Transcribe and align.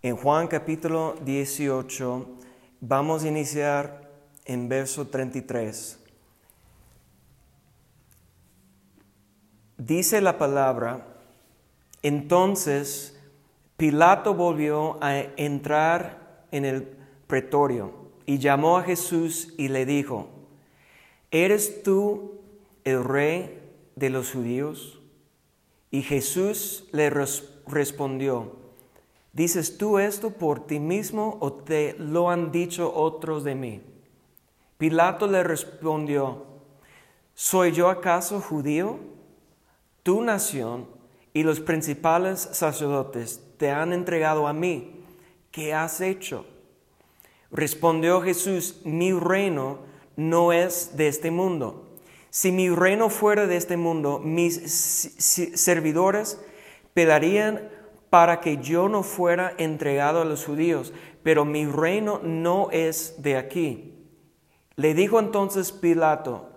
En 0.00 0.16
Juan 0.16 0.46
capítulo 0.46 1.16
18 1.24 2.28
vamos 2.80 3.24
a 3.24 3.28
iniciar 3.28 4.08
en 4.44 4.68
verso 4.68 5.08
33. 5.08 5.98
Dice 9.76 10.20
la 10.20 10.38
palabra, 10.38 11.04
entonces 12.02 13.18
Pilato 13.76 14.34
volvió 14.34 15.02
a 15.02 15.18
entrar 15.18 16.46
en 16.52 16.64
el 16.64 16.96
pretorio 17.26 18.12
y 18.24 18.38
llamó 18.38 18.78
a 18.78 18.84
Jesús 18.84 19.52
y 19.58 19.66
le 19.66 19.84
dijo, 19.84 20.28
¿eres 21.32 21.82
tú 21.82 22.40
el 22.84 23.02
rey 23.02 23.60
de 23.96 24.10
los 24.10 24.30
judíos? 24.30 25.00
Y 25.90 26.02
Jesús 26.02 26.88
le 26.92 27.10
respondió, 27.10 28.57
¿dices 29.32 29.78
tú 29.78 29.98
esto 29.98 30.30
por 30.30 30.66
ti 30.66 30.80
mismo 30.80 31.36
o 31.40 31.52
te 31.52 31.94
lo 31.98 32.30
han 32.30 32.52
dicho 32.52 32.92
otros 32.94 33.44
de 33.44 33.54
mí? 33.54 33.82
Pilato 34.78 35.26
le 35.26 35.42
respondió, 35.42 36.44
¿soy 37.34 37.72
yo 37.72 37.88
acaso 37.88 38.40
judío? 38.40 38.98
Tu 40.02 40.22
nación 40.22 40.86
y 41.34 41.42
los 41.42 41.60
principales 41.60 42.48
sacerdotes 42.52 43.40
te 43.58 43.70
han 43.70 43.92
entregado 43.92 44.46
a 44.46 44.52
mí. 44.52 45.02
¿Qué 45.50 45.74
has 45.74 46.00
hecho? 46.00 46.46
Respondió 47.50 48.20
Jesús, 48.22 48.80
mi 48.84 49.12
reino 49.12 49.78
no 50.16 50.52
es 50.52 50.96
de 50.96 51.08
este 51.08 51.30
mundo. 51.30 51.88
Si 52.30 52.52
mi 52.52 52.68
reino 52.68 53.08
fuera 53.08 53.46
de 53.46 53.56
este 53.56 53.76
mundo, 53.76 54.18
mis 54.18 54.54
servidores 55.54 56.40
pelearían 56.92 57.68
para 58.10 58.40
que 58.40 58.58
yo 58.58 58.88
no 58.88 59.02
fuera 59.02 59.54
entregado 59.58 60.22
a 60.22 60.24
los 60.24 60.44
judíos, 60.44 60.92
pero 61.22 61.44
mi 61.44 61.66
reino 61.66 62.20
no 62.22 62.70
es 62.70 63.22
de 63.22 63.36
aquí. 63.36 63.94
Le 64.76 64.94
dijo 64.94 65.18
entonces 65.18 65.72
Pilato, 65.72 66.48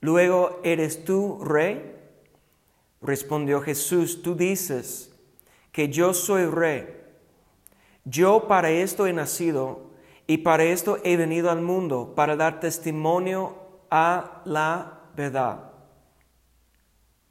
luego, 0.00 0.60
¿eres 0.62 1.04
tú 1.04 1.44
rey? 1.44 1.96
Respondió 3.02 3.60
Jesús, 3.60 4.22
tú 4.22 4.34
dices 4.34 5.14
que 5.72 5.88
yo 5.88 6.14
soy 6.14 6.46
rey. 6.46 7.02
Yo 8.04 8.46
para 8.46 8.70
esto 8.70 9.06
he 9.06 9.12
nacido 9.12 9.90
y 10.26 10.38
para 10.38 10.64
esto 10.64 10.98
he 11.04 11.16
venido 11.16 11.50
al 11.50 11.60
mundo, 11.60 12.14
para 12.14 12.36
dar 12.36 12.60
testimonio 12.60 13.56
a 13.90 14.42
la 14.44 15.00
verdad. 15.16 15.72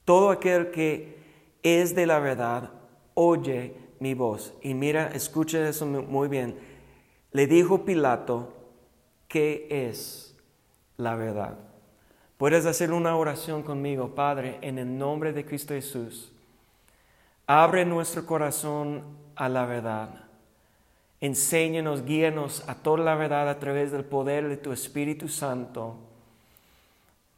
Todo 0.06 0.30
aquel 0.30 0.72
que 0.72 1.18
es 1.64 1.96
de 1.96 2.06
la 2.06 2.20
verdad, 2.20 2.70
oye 3.14 3.76
mi 4.00 4.14
voz. 4.14 4.54
Y 4.62 4.74
mira, 4.74 5.12
escucha 5.14 5.68
eso 5.68 5.86
muy 5.86 6.28
bien. 6.28 6.58
Le 7.32 7.48
dijo 7.48 7.86
Pilato, 7.86 8.54
¿qué 9.28 9.68
es 9.70 10.36
la 10.98 11.16
verdad? 11.16 11.58
Puedes 12.38 12.66
hacer 12.66 12.92
una 12.92 13.16
oración 13.16 13.64
conmigo, 13.64 14.16
Padre, 14.16 14.58
en 14.62 14.78
el 14.78 14.98
nombre 14.98 15.34
de 15.34 15.46
Cristo 15.46 15.74
Jesús. 15.74 16.32
Abre 17.48 17.86
nuestro 17.86 18.26
corazón 18.26 19.04
a 19.36 19.50
la 19.50 19.66
verdad. 19.66 20.26
Enséñanos, 21.22 22.04
guíanos 22.04 22.68
a 22.68 22.76
toda 22.76 23.04
la 23.04 23.16
verdad 23.16 23.48
a 23.48 23.60
través 23.60 23.92
del 23.92 24.04
poder 24.04 24.50
de 24.50 24.58
tu 24.58 24.74
Espíritu 24.74 25.30
Santo. 25.30 25.96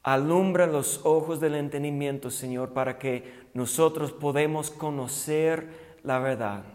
Alumbra 0.01 0.65
los 0.65 1.01
ojos 1.03 1.39
del 1.39 1.55
entendimiento, 1.55 2.31
Señor, 2.31 2.73
para 2.73 2.97
que 2.97 3.44
nosotros 3.55 4.11
podamos 4.11 4.69
conocer 4.69 5.97
la 6.03 6.19
verdad 6.19 6.65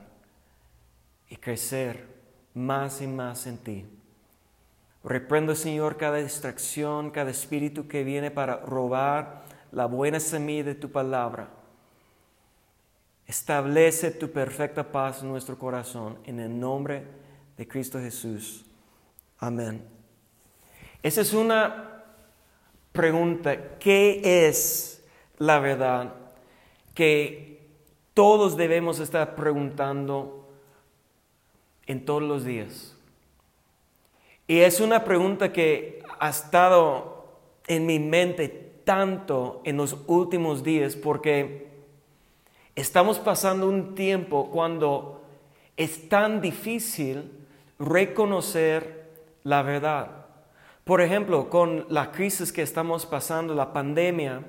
y 1.29 1.37
crecer 1.37 2.07
más 2.55 3.03
y 3.03 3.07
más 3.07 3.47
en 3.47 3.59
ti. 3.59 3.85
Reprendo, 5.05 5.55
Señor, 5.55 5.99
cada 5.99 6.17
distracción, 6.17 7.11
cada 7.11 7.31
espíritu 7.31 7.87
que 7.87 8.03
viene 8.03 8.31
para 8.31 8.57
robar 8.57 9.43
la 9.73 9.85
buena 9.85 10.21
semilla 10.21 10.65
de 10.65 10.75
tu 10.75 10.91
palabra. 10.91 11.51
Establece 13.27 14.11
tu 14.11 14.31
perfecta 14.31 14.91
paz 14.91 15.21
en 15.23 15.29
nuestro 15.29 15.59
corazón 15.59 16.19
en 16.25 16.41
el 16.41 16.59
nombre 16.59 17.05
de 17.59 17.69
Cristo 17.69 17.99
Jesús. 17.99 18.65
Amén. 19.39 19.85
Esa 21.03 21.21
es 21.21 21.35
una 21.35 22.05
pregunta. 22.91 23.79
¿Qué 23.79 24.49
es 24.49 25.05
la 25.37 25.59
verdad? 25.59 26.20
Que 27.01 27.61
todos 28.13 28.57
debemos 28.59 29.01
estar 29.01 29.35
preguntando 29.35 30.47
en 31.87 32.05
todos 32.05 32.23
los 32.23 32.45
días. 32.45 32.95
Y 34.47 34.59
es 34.59 34.81
una 34.81 35.05
pregunta 35.05 35.53
que 35.53 36.03
ha 36.19 36.29
estado 36.29 37.25
en 37.67 37.87
mi 37.87 37.99
mente 37.99 38.49
tanto 38.85 39.63
en 39.65 39.79
los 39.79 39.97
últimos 40.07 40.63
días 40.63 40.95
porque 40.95 41.71
Estamos 42.81 43.19
pasando 43.19 43.69
un 43.69 43.95
tiempo 43.95 44.49
cuando 44.51 45.23
es 45.77 46.09
tan 46.09 46.41
difícil 46.41 47.31
reconocer 47.79 49.11
la 49.43 49.63
verdad. 49.63 50.27
Por 50.85 51.03
ejemplo, 51.03 51.51
con 51.51 51.85
la 51.91 52.11
crisis 52.11 52.53
que 52.53 52.63
estamos 52.63 53.05
pasando, 53.05 53.55
la 53.55 53.75
pandemia, 53.75 54.43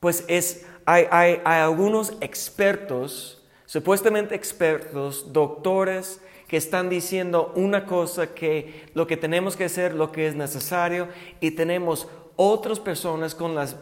pues 0.00 0.24
es, 0.28 0.66
hay, 0.90 1.40
algunos 1.44 2.14
expertos, 2.20 3.42
supuestamente 3.66 4.34
expertos, 4.34 5.32
doctores, 5.32 6.20
que 6.46 6.56
están 6.56 6.88
diciendo 6.88 7.52
una 7.56 7.84
cosa 7.84 8.34
que 8.34 8.86
lo 8.94 9.06
que 9.06 9.18
tenemos 9.18 9.54
que 9.54 9.64
hacer, 9.64 9.92
lo 9.92 10.12
que 10.12 10.26
es 10.26 10.34
necesario, 10.34 11.08
y 11.40 11.50
tenemos 11.50 12.08
otras 12.36 12.80
personas 12.80 13.34
con 13.34 13.54
las 13.54 13.76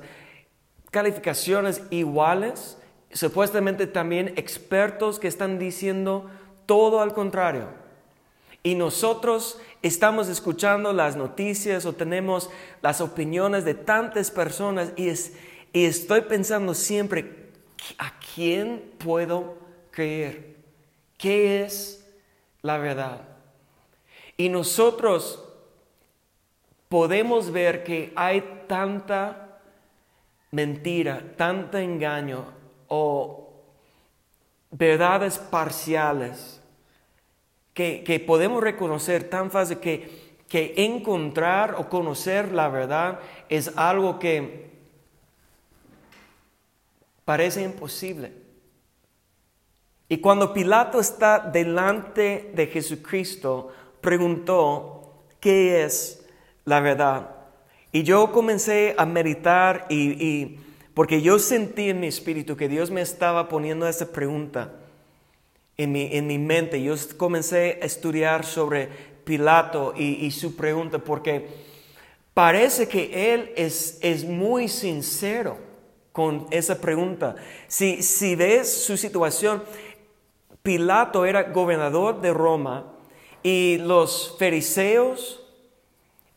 calificaciones 0.91 1.81
iguales 1.91 2.77
supuestamente 3.13 3.87
también 3.87 4.35
expertos 4.37 5.21
que 5.21 5.29
están 5.29 5.61
diciendo 5.61 6.29
todo 6.67 7.01
al 7.01 7.15
contrario. 7.15 7.69
Y 8.65 8.75
nosotros 8.75 9.61
estamos 9.83 10.29
escuchando 10.29 10.93
las 10.93 11.15
noticias 11.15 11.87
o 11.87 11.93
tenemos 11.93 12.51
las 12.83 13.01
opiniones 13.01 13.65
de 13.65 13.75
tantas 13.75 14.33
personas 14.33 14.93
y, 14.97 15.13
y 15.73 15.85
estoy 15.85 16.23
pensando 16.23 16.75
siempre, 16.75 17.51
¿a 17.99 18.13
quién 18.35 18.93
puedo 18.99 19.59
creer? 19.91 20.57
¿Qué 21.19 21.65
es 21.65 22.07
la 22.63 22.79
verdad? 22.79 23.23
Y 24.37 24.49
nosotros 24.49 25.43
podemos 26.89 27.51
ver 27.51 27.85
que 27.85 28.13
hay 28.17 28.65
tanta 28.67 29.61
mentira, 30.51 31.23
tanto 31.37 31.79
engaño, 31.79 32.45
o 32.89 33.51
verdades 34.71 35.39
parciales 35.39 36.61
que, 37.75 38.25
podemos 38.27 38.63
reconocer 38.63 39.29
tan 39.29 39.51
fácil 39.51 39.79
que, 39.79 40.37
que 40.49 40.75
encontrar 40.79 41.75
o 41.77 41.89
conocer 41.89 42.53
la 42.53 42.69
verdad 42.69 43.21
es 43.49 43.77
algo 43.77 44.19
que 44.19 44.66
parece 47.27 47.63
imposible. 47.63 48.33
Y 50.09 50.17
cuando 50.19 50.55
Pilato 50.55 50.99
está 50.99 51.39
delante 51.39 52.53
de 52.55 52.69
Jesucristo, 52.69 53.71
preguntó, 54.01 55.27
¿qué 55.39 55.85
es 55.85 56.25
la 56.65 56.81
verdad? 56.81 57.37
Y 57.93 58.03
yo 58.03 58.33
comencé 58.33 58.95
a 58.97 59.05
meditar 59.05 59.85
y 59.91 60.61
porque 60.97 61.21
yo 61.21 61.39
sentí 61.39 61.91
en 61.91 62.01
mi 62.01 62.07
espíritu 62.07 62.57
que 62.57 62.71
Dios 62.71 62.91
me 62.91 63.03
estaba 63.03 63.51
poniendo 63.51 63.87
esa 63.87 64.11
pregunta 64.11 64.73
en 65.77 65.93
mi, 65.93 66.09
en 66.11 66.27
mi 66.27 66.39
mente. 66.39 66.83
Yo 66.83 66.95
comencé 67.19 67.79
a 67.83 67.85
estudiar 67.85 68.47
sobre 68.47 68.89
Pilato 69.23 69.93
y, 69.95 70.31
su 70.31 70.57
pregunta 70.57 70.99
porque 70.99 71.49
parece 72.33 72.89
que 72.89 73.35
él 73.35 73.53
es, 73.57 73.99
es 74.01 74.25
muy 74.25 74.69
sincero 74.69 75.59
con 76.17 76.47
esa 76.51 76.81
pregunta. 76.81 77.35
Si, 77.67 78.03
si 78.03 78.35
ves 78.37 78.73
su 78.85 78.97
situación, 78.97 79.63
Pilato 80.63 81.27
era 81.27 81.43
gobernador 81.43 82.23
de 82.23 82.33
Roma 82.33 82.95
y 83.43 83.77
los 83.77 84.35
fariseos 84.39 85.47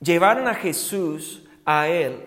llevaron 0.02 0.50
a 0.50 0.54
Jesús 0.54 1.46
a 1.64 1.88
él 1.88 2.26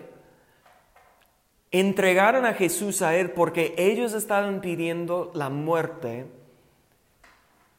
entregaron 1.69 2.45
a 2.47 2.53
Jesús 2.53 3.03
a 3.03 3.15
él 3.15 3.31
porque 3.31 3.75
ellos 3.77 4.13
estaban 4.13 4.59
pidiendo 4.59 5.31
la 5.35 5.49
muerte 5.49 6.25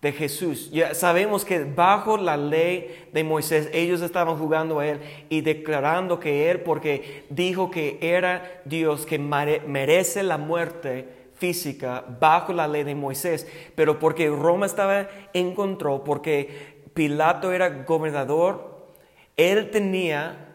de 0.05 0.13
Jesús. 0.13 0.71
Ya 0.71 0.93
sabemos 0.95 1.47
que 1.47 1.65
bajo 1.65 2.19
la 2.19 2.37
ley 2.37 3.07
de 3.11 3.25
Moisés 3.25 3.71
ellos 3.73 4.03
estaban 4.03 4.37
jugando 4.37 4.79
a 4.79 4.87
él 4.87 5.01
y 5.31 5.41
declarando 5.41 6.21
que 6.21 6.51
él, 6.51 6.61
porque 6.61 7.25
dijo 7.31 7.71
que 7.71 7.97
era 8.03 8.61
Dios 8.67 9.07
que 9.07 9.19
merece 9.19 10.23
la 10.23 10.37
muerte, 10.37 11.09
física 11.33 12.05
bajo 12.21 12.53
la 12.53 12.69
ley 12.69 12.85
de 12.85 12.95
Moisés, 12.95 13.49
pero 13.75 13.99
porque 13.99 14.29
Roma 14.29 14.67
estaba 14.67 15.09
en 15.33 15.55
control, 15.55 16.03
porque 16.05 16.83
Pilato 16.93 17.51
era 17.51 17.71
gobernador, 17.71 18.93
él 19.39 19.71
tenía 19.71 20.55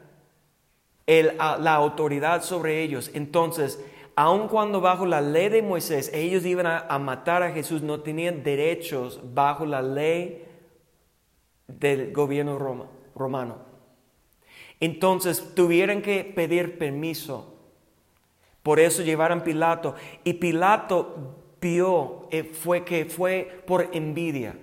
la 1.08 1.74
autoridad 1.74 2.44
sobre 2.44 2.84
ellos. 2.84 3.10
Entonces, 3.16 3.84
aun 4.20 4.50
cuando 4.50 4.82
bajo 4.82 5.06
la 5.06 5.22
ley 5.22 5.48
de 5.48 5.62
Moisés 5.62 6.12
ellos 6.14 6.46
iban 6.46 6.68
a, 6.68 7.00
matar 7.00 7.42
a 7.42 7.54
Jesús, 7.54 7.82
no 7.82 8.02
tenían 8.02 8.44
derechos 8.44 9.22
bajo 9.34 9.66
la 9.66 9.82
ley 9.82 10.46
del 11.70 12.12
gobierno 12.12 12.60
romano. 13.16 13.60
Entonces 14.82 15.56
tuvieron 15.56 16.02
que 16.02 16.26
pedir 16.26 16.78
permiso. 16.78 17.56
Por 18.62 18.82
eso 18.82 19.04
llevaron 19.04 19.40
Pilato. 19.40 19.96
Y 20.26 20.34
Pilato 20.34 21.38
vio 21.62 22.28
eh, 22.30 22.44
fue 22.44 22.84
que 22.84 23.06
fue 23.06 23.64
por 23.66 23.88
envidia. 23.94 24.54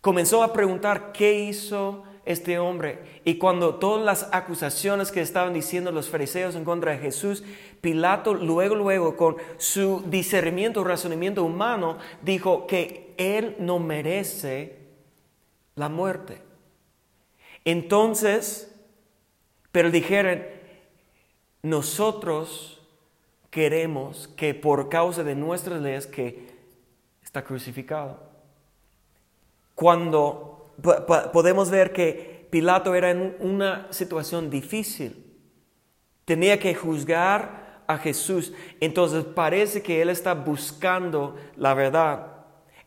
Comenzó 0.00 0.42
a 0.42 0.52
preguntar 0.52 1.12
qué 1.12 1.34
hizo 1.34 2.02
este 2.26 2.58
hombre. 2.58 2.98
Y 3.24 3.36
cuando 3.36 3.76
todas 3.76 4.04
las 4.04 4.28
acusaciones 4.32 5.12
que 5.12 5.20
estaban 5.20 5.52
diciendo 5.52 5.92
los 5.92 6.08
fariseos 6.08 6.54
en 6.54 6.64
contra 6.64 6.92
de 6.92 6.98
Jesús, 6.98 7.44
Pilato 7.80 8.34
luego, 8.34 8.74
luego, 8.74 9.16
con 9.16 9.36
su 9.58 10.02
discernimiento, 10.06 10.84
razonamiento 10.84 11.44
humano, 11.44 11.98
dijo 12.22 12.66
que 12.66 13.14
él 13.18 13.56
no 13.58 13.78
merece 13.78 14.78
la 15.74 15.88
muerte. 15.88 16.40
Entonces, 17.64 18.74
pero 19.72 19.90
dijeron, 19.90 20.44
nosotros 21.62 22.80
queremos 23.50 24.28
que 24.36 24.54
por 24.54 24.88
causa 24.88 25.24
de 25.24 25.34
nuestras 25.34 25.80
leyes 25.80 26.06
que 26.06 26.54
está 27.22 27.42
crucificado. 27.42 28.18
Cuando 29.74 30.53
podemos 31.32 31.70
ver 31.70 31.92
que 31.92 32.48
Pilato 32.50 32.94
era 32.94 33.10
en 33.10 33.36
una 33.40 33.88
situación 33.90 34.50
difícil, 34.50 35.24
tenía 36.24 36.58
que 36.58 36.74
juzgar 36.74 37.82
a 37.86 37.98
Jesús, 37.98 38.52
entonces 38.80 39.24
parece 39.24 39.82
que 39.82 40.00
él 40.00 40.08
está 40.08 40.34
buscando 40.34 41.36
la 41.56 41.74
verdad. 41.74 42.28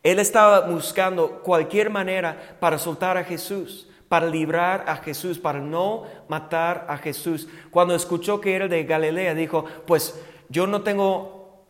Él 0.02 0.18
estaba 0.18 0.60
buscando 0.60 1.42
cualquier 1.42 1.90
manera 1.90 2.56
para 2.60 2.78
soltar 2.78 3.16
a 3.16 3.24
Jesús 3.24 3.88
para 4.08 4.26
librar 4.26 4.84
a 4.86 4.96
Jesús, 4.96 5.38
para 5.38 5.60
no 5.60 6.04
matar 6.28 6.86
a 6.88 6.96
Jesús. 6.96 7.48
Cuando 7.70 7.94
escuchó 7.94 8.40
que 8.40 8.54
era 8.54 8.68
de 8.68 8.84
Galilea, 8.84 9.34
dijo, 9.34 9.64
pues 9.86 10.18
yo 10.48 10.66
no 10.66 10.82
tengo 10.82 11.66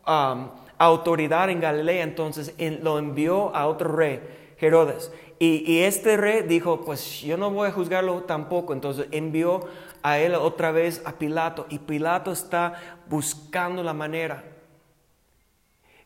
autoridad 0.77 1.49
en 1.49 1.59
Galilea, 1.59 2.03
entonces 2.03 2.55
lo 2.81 2.97
envió 2.97 3.53
a 3.55 3.67
otro 3.67 3.91
rey, 3.91 4.21
Herodes. 4.57 5.11
Y, 5.41 5.79
este 5.83 6.17
rey 6.17 6.41
dijo, 6.41 6.81
pues 6.81 7.21
yo 7.21 7.37
no 7.37 7.49
voy 7.49 7.69
a 7.69 7.71
juzgarlo 7.71 8.23
tampoco, 8.23 8.73
entonces 8.73 9.07
envió 9.11 9.61
a 10.03 10.19
él 10.19 10.35
otra 10.35 10.71
vez 10.71 11.01
a 11.05 11.13
Pilato, 11.13 11.65
y 11.69 11.79
Pilato 11.79 12.33
está 12.33 12.99
buscando 13.07 13.81
la 13.81 13.93
manera. 13.93 14.43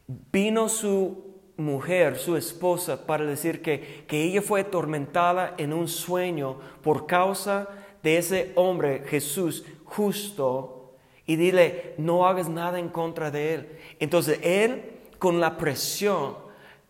Vino 0.07 0.69
su 0.69 1.33
mujer, 1.57 2.19
su 2.19 2.37
esposa, 2.37 3.07
para 3.07 3.25
decir 3.25 3.63
que, 3.63 4.05
que 4.07 4.23
ella 4.23 4.43
fue 4.43 4.61
atormentada 4.61 5.55
en 5.57 5.73
un 5.73 5.87
sueño 5.87 6.59
por 6.83 7.07
causa 7.07 7.69
de 8.03 8.17
ese 8.17 8.51
hombre, 8.53 9.03
Jesús, 9.07 9.65
justo, 9.83 10.93
y 11.25 11.37
dile, 11.37 11.95
no 11.97 12.27
hagas 12.27 12.49
nada 12.49 12.77
en 12.77 12.89
contra 12.89 13.31
de 13.31 13.53
él. 13.55 13.79
Entonces 13.99 14.39
él, 14.43 14.91
con 15.17 15.39
la 15.39 15.57
presión 15.57 16.35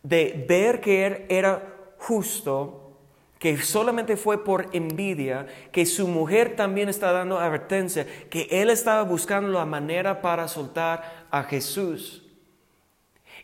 de 0.01 0.45
ver 0.49 0.81
que 0.81 1.05
él 1.05 1.25
era 1.29 1.72
justo, 2.03 2.97
que 3.39 3.57
solamente 3.61 4.17
fue 4.17 4.43
por 4.43 4.69
envidia, 4.73 5.47
que 5.71 5.85
su 5.85 6.05
mujer 6.07 6.55
también 6.57 6.89
está 6.89 7.13
dando 7.13 7.39
advertencia, 7.39 8.05
que 8.29 8.47
él 8.51 8.69
estaba 8.69 9.03
buscando 9.03 9.49
la 9.49 9.65
manera 9.65 10.21
para 10.21 10.49
soltar 10.49 11.27
a 11.31 11.43
Jesús. 11.43 12.23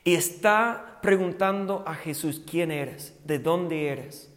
Y 0.03 0.15
está 0.15 0.99
preguntando 1.01 1.83
a 1.87 1.95
Jesús, 1.95 2.41
¿quién 2.45 2.71
eres? 2.71 3.17
¿De 3.25 3.39
dónde 3.39 3.87
eres? 3.87 4.29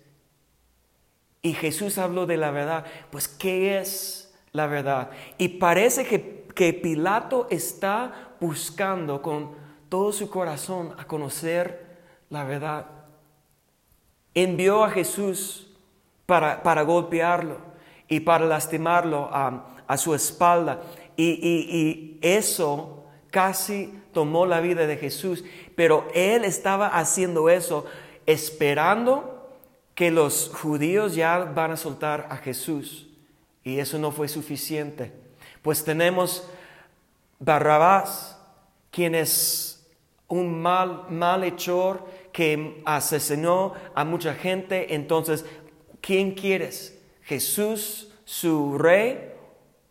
Y 1.43 1.55
Jesús 1.55 1.99
habló 1.99 2.27
de 2.27 2.37
la 2.37 2.53
verdad. 2.53 2.87
Pues, 3.11 3.27
¿qué 3.27 3.79
es 3.79 4.33
la 4.53 4.69
verdad? 4.69 5.11
Y 5.37 5.49
parece 5.49 6.05
que, 6.05 6.47
que 6.55 6.73
Pilato 6.73 7.49
está 7.51 8.35
buscando 8.41 9.21
con 9.21 9.57
todo 9.89 10.13
su 10.13 10.31
corazón 10.31 10.95
a 10.97 11.07
conocer 11.07 11.99
la 12.31 12.45
verdad. 12.45 13.02
Envió 14.35 14.85
a 14.85 14.91
Jesús 14.91 15.71
para, 16.27 16.63
para 16.63 16.83
golpearlo 16.83 17.59
y 18.09 18.21
para 18.21 18.47
lastimarlo 18.47 19.29
a, 19.33 19.67
a 19.87 19.97
su 19.97 20.15
espalda. 20.15 20.83
Y, 21.17 21.31
y, 21.31 21.77
y 21.77 22.19
eso 22.23 23.05
casi 23.31 23.93
tomó 24.13 24.47
la 24.47 24.61
vida 24.61 24.87
de 24.87 24.97
Jesús, 24.97 25.45
pero 25.75 26.09
él 26.15 26.45
estaba 26.45 26.89
haciendo 26.89 27.49
eso 27.49 27.87
esperando 28.27 29.51
que 29.95 30.11
los 30.11 30.51
judíos 30.55 31.15
ya 31.15 31.39
van 31.39 31.73
a 31.73 31.77
soltar 31.77 32.27
a 32.31 32.37
Jesús. 32.37 33.09
Y 33.65 33.79
eso 33.79 33.99
no 33.99 34.11
fue 34.11 34.29
suficiente. 34.29 35.13
Pues 35.63 35.85
tenemos 35.85 36.49
Barrabás, 37.39 38.39
quien 38.91 39.15
es 39.15 39.85
un 40.29 40.63
mal, 40.63 41.07
malhechor 41.11 42.07
que 42.33 42.83
asesinó 42.85 43.75
a 43.95 44.05
mucha 44.05 44.35
gente. 44.35 44.95
Entonces, 44.95 45.45
¿quién 46.01 46.33
quieres? 46.35 46.99
¿Jesús, 47.23 48.13
su 48.25 48.79
rey 48.79 49.33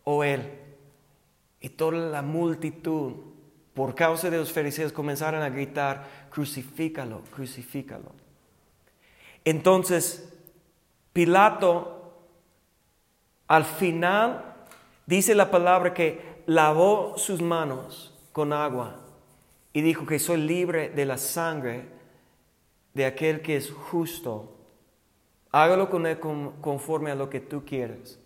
o 0.04 0.24
él? 0.24 0.50
Y 1.60 1.70
toda 1.70 1.98
la 1.98 2.22
multitud 2.22 3.14
por 3.74 3.94
causa 3.94 4.28
de 4.28 4.36
los 4.38 4.52
fariseos 4.52 4.92
comenzaron 4.92 5.42
a 5.42 5.48
gritar, 5.48 6.28
crucifícalo, 6.30 7.22
crucifícalo. 7.34 8.12
Entonces, 9.44 10.28
Pilato, 11.12 12.14
al 13.48 13.64
final, 13.64 14.54
dice 15.06 15.34
la 15.34 15.50
palabra 15.50 15.94
que 15.94 16.42
lavó 16.46 17.14
sus 17.16 17.40
manos 17.40 18.14
con 18.32 18.52
agua 18.52 18.96
y 19.72 19.82
dijo 19.82 20.06
que 20.06 20.18
soy 20.18 20.40
libre 20.40 20.90
de 20.90 21.04
la 21.04 21.18
sangre 21.18 21.86
de 22.94 23.06
aquel 23.06 23.42
que 23.42 23.56
es 23.56 23.70
justo. 23.70 24.56
Hágalo 25.50 25.90
con 25.90 26.06
él 26.06 26.18
conforme 26.18 27.10
a 27.10 27.14
lo 27.14 27.28
que 27.28 27.40
tú 27.40 27.64
quieres. 27.64 28.18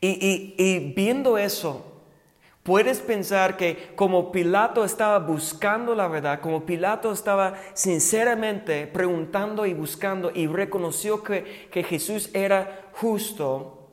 Y, 0.00 0.54
y 0.56 0.92
viendo 0.94 1.38
eso, 1.38 1.92
Puedes 2.62 3.00
pensar 3.00 3.56
que 3.56 3.92
como 3.96 4.30
Pilato 4.30 4.84
estaba 4.84 5.18
buscando 5.18 5.96
la 5.96 6.06
verdad, 6.06 6.40
como 6.40 6.64
Pilato 6.64 7.10
estaba 7.10 7.54
sinceramente 7.74 8.86
preguntando 8.86 9.66
y 9.66 9.74
buscando 9.74 10.30
y 10.32 10.46
reconoció 10.46 11.24
que, 11.24 11.68
que 11.72 11.82
Jesús 11.82 12.30
era 12.34 12.88
justo, 12.92 13.90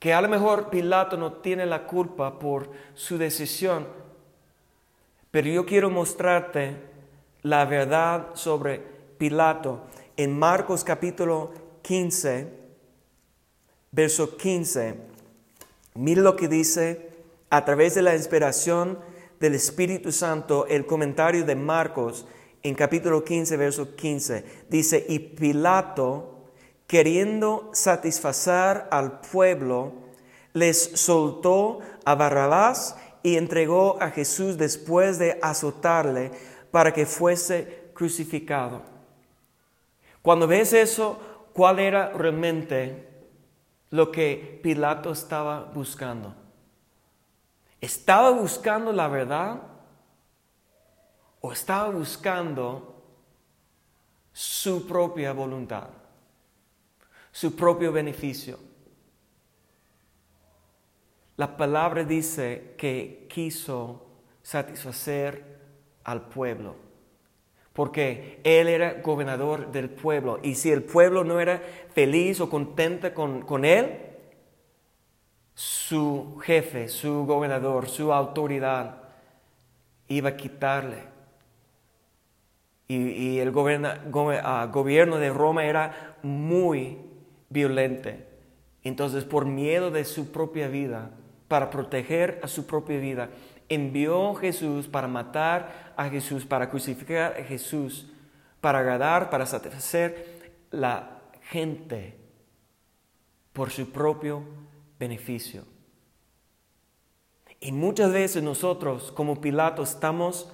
que 0.00 0.12
a 0.12 0.20
lo 0.20 0.28
mejor 0.28 0.68
Pilato 0.68 1.16
no 1.16 1.34
tiene 1.34 1.66
la 1.66 1.86
culpa 1.86 2.40
por 2.40 2.72
su 2.94 3.16
decisión, 3.16 3.86
pero 5.36 5.48
yo 5.48 5.66
quiero 5.66 5.90
mostrarte 5.90 6.76
la 7.42 7.66
verdad 7.66 8.28
sobre 8.32 8.80
Pilato. 9.18 9.82
En 10.16 10.38
Marcos 10.38 10.82
capítulo 10.82 11.52
15, 11.82 12.48
verso 13.92 14.34
15. 14.38 14.94
Mire 15.96 16.22
lo 16.22 16.36
que 16.36 16.48
dice 16.48 17.10
a 17.50 17.66
través 17.66 17.94
de 17.94 18.00
la 18.00 18.16
inspiración 18.16 18.98
del 19.38 19.56
Espíritu 19.56 20.10
Santo 20.10 20.66
el 20.68 20.86
comentario 20.86 21.44
de 21.44 21.54
Marcos 21.54 22.26
en 22.62 22.74
capítulo 22.74 23.22
15, 23.22 23.58
verso 23.58 23.94
15. 23.94 24.42
Dice, 24.70 25.04
y 25.06 25.18
Pilato, 25.18 26.46
queriendo 26.86 27.68
satisfacer 27.74 28.84
al 28.90 29.20
pueblo, 29.20 29.92
les 30.54 30.92
soltó 30.94 31.80
a 32.06 32.14
Barrabás 32.14 32.96
y 33.26 33.36
entregó 33.36 34.00
a 34.00 34.10
Jesús 34.10 34.56
después 34.56 35.18
de 35.18 35.40
azotarle 35.42 36.30
para 36.70 36.92
que 36.92 37.06
fuese 37.06 37.90
crucificado. 37.92 38.82
Cuando 40.22 40.46
ves 40.46 40.72
eso, 40.72 41.18
¿cuál 41.52 41.80
era 41.80 42.10
realmente 42.10 43.08
lo 43.90 44.12
que 44.12 44.60
Pilato 44.62 45.10
estaba 45.10 45.64
buscando. 45.64 46.36
¿Estaba 47.80 48.30
buscando 48.30 48.92
la 48.92 49.08
verdad 49.08 49.60
o 51.40 51.50
estaba 51.50 51.90
buscando 51.90 52.94
su 54.32 54.86
propia 54.86 55.32
voluntad, 55.32 55.88
su 57.32 57.56
propio 57.56 57.90
beneficio? 57.90 58.65
La 61.36 61.56
palabra 61.56 62.04
dice 62.04 62.74
que 62.78 63.26
quiso 63.28 64.06
satisfacer 64.42 65.44
al 66.04 66.28
pueblo, 66.28 66.76
porque 67.72 68.40
él 68.44 68.68
era 68.68 69.00
gobernador 69.02 69.70
del 69.70 69.90
pueblo, 69.90 70.38
y 70.42 70.54
si 70.54 70.70
el 70.70 70.82
pueblo 70.82 71.24
no 71.24 71.40
era 71.40 71.60
feliz 71.90 72.40
o 72.40 72.48
contento 72.48 73.12
con, 73.12 73.42
con 73.42 73.64
él, 73.64 74.06
su 75.54 76.38
jefe, 76.44 76.88
su 76.88 77.24
gobernador, 77.24 77.88
su 77.88 78.12
autoridad 78.12 79.02
iba 80.08 80.30
a 80.30 80.36
quitarle. 80.36 81.16
Y, 82.88 83.38
el 83.38 83.48
ah, 83.48 84.68
gobierno 84.70 85.18
de 85.18 85.30
Roma 85.30 85.64
era 85.64 86.16
muy 86.22 86.98
violente. 87.48 88.26
Entonces, 88.84 89.24
por 89.24 89.44
miedo 89.44 89.90
de 89.90 90.04
su 90.04 90.30
propia 90.30 90.68
vida, 90.68 91.10
para 91.48 91.70
proteger 91.70 92.40
a 92.42 92.48
su 92.48 92.66
propia 92.66 92.98
vida, 92.98 93.30
envió 93.68 94.30
a 94.30 94.40
Jesús 94.40 94.86
para 94.86 95.08
matar 95.08 95.94
a 95.96 96.08
Jesús, 96.08 96.44
para 96.44 96.68
crucificar 96.68 97.36
a 97.38 97.44
Jesús, 97.44 98.06
para 98.60 98.80
agradar, 98.80 99.30
para 99.30 99.46
satisfacer 99.46 100.52
la 100.70 101.20
gente 101.50 102.16
por 103.52 103.70
su 103.70 103.90
propio 103.90 104.42
beneficio. 104.98 105.64
Y 107.60 107.72
muchas 107.72 108.12
veces 108.12 108.42
nosotros 108.42 109.10
como 109.12 109.40
Pilato 109.40 109.82
estamos 109.82 110.50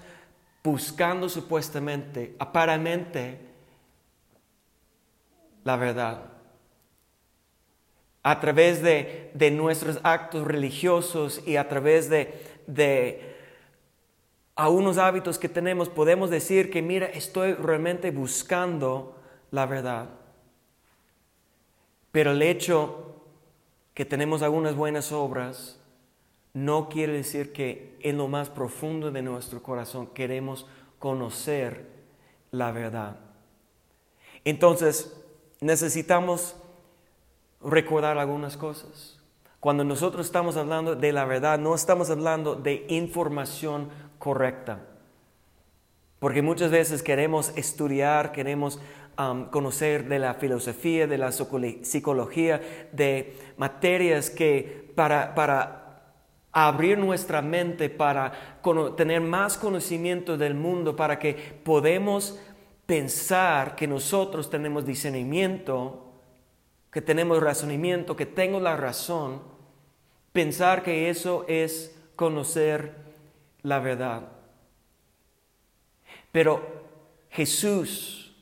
buscando 0.63 1.29
supuestamente, 1.29 2.37
aparentemente, 2.39 3.41
la 5.65 5.77
verdad. 5.77 6.32
A 8.23 8.41
través 8.41 8.83
de, 8.83 9.51
nuestros 9.53 9.99
actos 10.03 10.47
religiosos 10.47 11.43
y 11.47 11.57
a 11.57 11.69
través 11.69 12.09
de, 12.09 12.41
de 12.67 13.35
hábitos 14.57 15.39
que 15.39 15.49
tenemos, 15.49 15.89
podemos 15.89 16.31
decir 16.31 16.71
que, 16.71 16.83
mira, 16.83 17.07
estoy 17.07 17.55
realmente 17.55 18.11
buscando 18.11 19.17
la 19.51 19.67
verdad. 19.67 20.11
Pero 22.13 22.33
el 22.33 22.43
hecho 22.43 23.25
que 23.95 24.05
tenemos 24.05 24.43
algunas 24.43 24.77
buenas 24.77 25.13
obras 25.13 25.81
no 26.55 26.89
quiere 26.89 27.15
decir 27.15 27.53
que 27.53 27.97
en 28.01 28.19
lo 28.19 28.29
más 28.29 28.51
profundo 28.51 29.11
de 29.11 29.23
nuestro 29.23 29.63
corazón 29.63 30.07
queremos 30.09 30.67
conocer 30.99 31.87
la 32.51 32.71
verdad. 32.73 33.17
Entonces, 34.45 35.17
necesitamos 35.61 36.57
recordar 37.65 38.19
algunas 38.19 38.57
cosas. 38.57 39.19
Cuando 39.61 39.85
nosotros 39.85 40.27
estamos 40.27 40.57
hablando 40.57 40.97
de 40.97 41.13
la 41.13 41.25
verdad, 41.25 41.59
no 41.59 41.75
estamos 41.75 42.11
hablando 42.11 42.57
de 42.57 42.85
información 42.89 43.91
correcta. 44.19 44.81
Porque 46.19 46.43
muchas 46.43 46.71
veces 46.71 47.03
queremos 47.03 47.53
estudiar, 47.57 48.33
queremos 48.33 48.81
um, 49.19 49.47
conocer 49.47 50.09
de 50.09 50.19
la 50.19 50.35
filosofía, 50.35 51.07
de 51.07 51.19
la 51.19 51.31
psicología, 51.33 52.61
de 52.93 53.37
materias 53.57 54.31
que 54.31 54.93
para, 54.95 55.35
para 55.35 55.83
abrir 56.53 56.99
nuestra 56.99 57.41
mente 57.41 57.89
para 57.89 58.33
tener 58.97 59.21
más 59.21 59.57
conocimiento 59.57 60.37
del 60.37 60.55
mundo, 60.55 60.95
para 60.95 61.19
que 61.19 61.35
podemos 61.65 62.39
pensar 62.87 63.75
que 63.75 63.87
nosotros 63.87 64.51
tenemos 64.51 64.85
discernimiento, 64.85 66.02
que 66.93 67.01
tenemos 67.01 67.43
razonamiento, 67.43 68.15
que 68.15 68.27
tengo 68.27 68.61
la 68.61 68.77
razón, 68.77 69.43
pensar 70.33 70.83
que 70.83 71.11
eso 71.11 71.45
es 71.49 71.97
conocer 72.15 72.95
la 73.63 73.81
verdad. 73.81 74.29
Pero 76.31 76.63
Jesús 77.31 78.35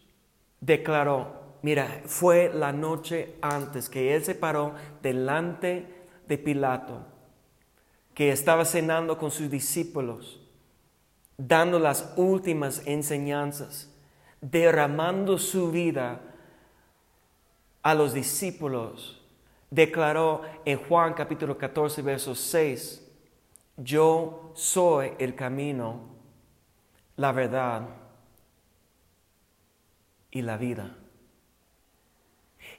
declaró, 0.61 1.41
mira, 1.63 2.03
fue 2.05 2.51
la 2.53 2.73
noche 2.73 3.37
antes 3.41 3.89
que 3.89 4.15
Él 4.15 4.25
se 4.25 4.35
paró 4.35 4.75
delante 5.01 5.87
de 6.27 6.37
Pilato 6.37 7.07
que 8.15 8.33
estaba 8.33 8.65
cenando 8.65 9.17
con 9.17 9.31
sus 9.31 9.51
discípulos, 9.51 10.41
dando 11.39 11.79
las 11.79 12.13
últimas 12.17 12.83
enseñanzas, 12.85 13.91
derramando 14.41 15.39
su 15.39 15.71
vida 15.71 16.21
a 17.83 17.95
los 17.95 18.13
discípulos, 18.13 19.21
declaró 19.71 20.43
en 20.65 20.79
Juan 20.79 21.15
capítulo 21.15 21.57
14, 21.57 22.03
verso 22.03 22.35
6, 22.35 23.07
yo 23.77 24.53
soy 24.55 25.13
el 25.19 25.35
camino, 25.35 26.01
la 27.17 27.33
verdad 27.33 27.89
y 30.31 30.43
la 30.43 30.57
vida. 30.57 30.97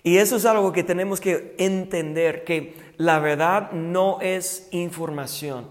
Y 0.03 0.17
eso 0.17 0.37
es 0.37 0.45
algo 0.45 0.71
que 0.71 0.83
tenemos 0.83 1.19
que 1.19 1.55
entender, 1.59 2.43
que 2.43 2.93
la 2.97 3.19
verdad 3.19 3.71
no 3.71 4.19
es 4.21 4.67
información, 4.71 5.67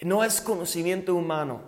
no 0.00 0.22
es 0.22 0.40
conocimiento 0.40 1.14
humano, 1.14 1.60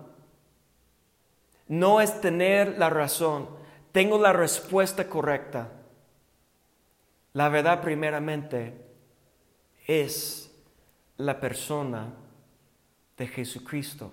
no 1.69 2.01
es 2.01 2.21
tener 2.21 2.79
la 2.79 2.91
razón, 2.91 3.49
tengo 3.97 4.19
la 4.19 4.35
respuesta 4.35 5.09
correcta. 5.09 5.73
La 7.33 7.49
verdad 7.49 7.81
primeramente 7.81 8.75
es 9.87 10.51
la 11.17 11.41
persona 11.41 12.13
de 13.17 13.27
Jesucristo. 13.27 14.13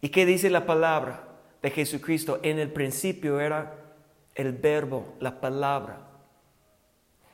¿Y 0.00 0.10
qué 0.10 0.26
dice 0.26 0.48
la 0.48 0.64
palabra 0.64 1.26
de 1.60 1.70
Jesucristo? 1.72 2.38
En 2.44 2.60
el 2.60 2.70
principio 2.70 3.40
era 3.40 3.74
el 4.36 4.52
verbo, 4.52 5.16
la 5.18 5.40
palabra. 5.40 5.98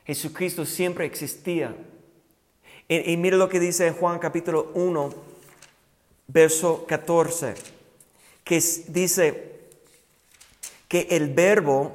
Jesucristo 0.03 0.65
siempre 0.65 1.05
existía. 1.05 1.75
Y, 2.87 3.17
mire 3.17 3.37
lo 3.37 3.49
que 3.49 3.59
dice 3.59 3.91
Juan 3.91 4.17
capítulo 4.17 4.71
1, 4.73 5.13
verso 6.25 6.87
14, 6.87 7.53
que 8.43 8.59
dice 8.87 9.50
que 10.91 11.07
el 11.11 11.33
verbo 11.33 11.93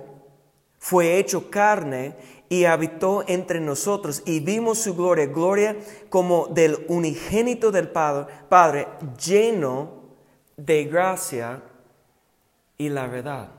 fue 0.79 1.19
hecho 1.19 1.51
carne 1.51 2.17
y 2.49 2.65
habitó 2.65 3.25
entre 3.29 3.61
nosotros 3.61 4.23
y 4.25 4.41
vimos 4.41 4.79
su 4.79 4.97
gloria, 4.97 5.27
gloria 5.27 5.77
como 6.09 6.47
del 6.47 6.87
unigénito 6.89 7.71
del 7.71 7.89
Padre, 7.89 8.33
Padre 8.49 8.89
lleno 9.23 9.91
de 10.57 10.85
gracia 10.85 11.63
y 12.79 12.89
la 12.89 13.07
verdad. 13.07 13.51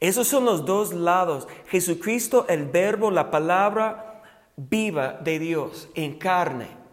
Esos 0.00 0.28
son 0.28 0.46
los 0.46 0.64
dos 0.64 0.94
lados. 0.94 1.46
Jesucristo, 1.66 2.46
el 2.48 2.64
verbo, 2.64 3.10
la 3.10 3.30
palabra 3.30 4.22
viva 4.56 5.12
de 5.22 5.38
Dios 5.38 5.90
en 5.94 6.18
carne. 6.18 6.83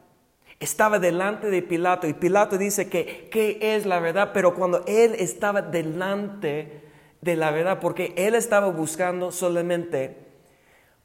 Estaba 0.62 0.98
delante 1.00 1.50
de 1.50 1.62
Pilato 1.62 2.08
y 2.08 2.14
Pilato 2.14 2.58
dice 2.58 2.88
que 2.88 3.28
qué 3.30 3.58
es 3.60 3.86
la 3.86 4.00
verdad, 4.00 4.32
pero 4.34 4.54
cuando 4.54 4.84
él 4.88 5.16
estaba 5.18 5.62
delante 5.62 6.84
de 7.20 7.36
la 7.36 7.52
verdad, 7.52 7.80
porque 7.80 8.14
él 8.16 8.36
estaba 8.36 8.68
buscando 8.68 9.32
solamente 9.32 10.18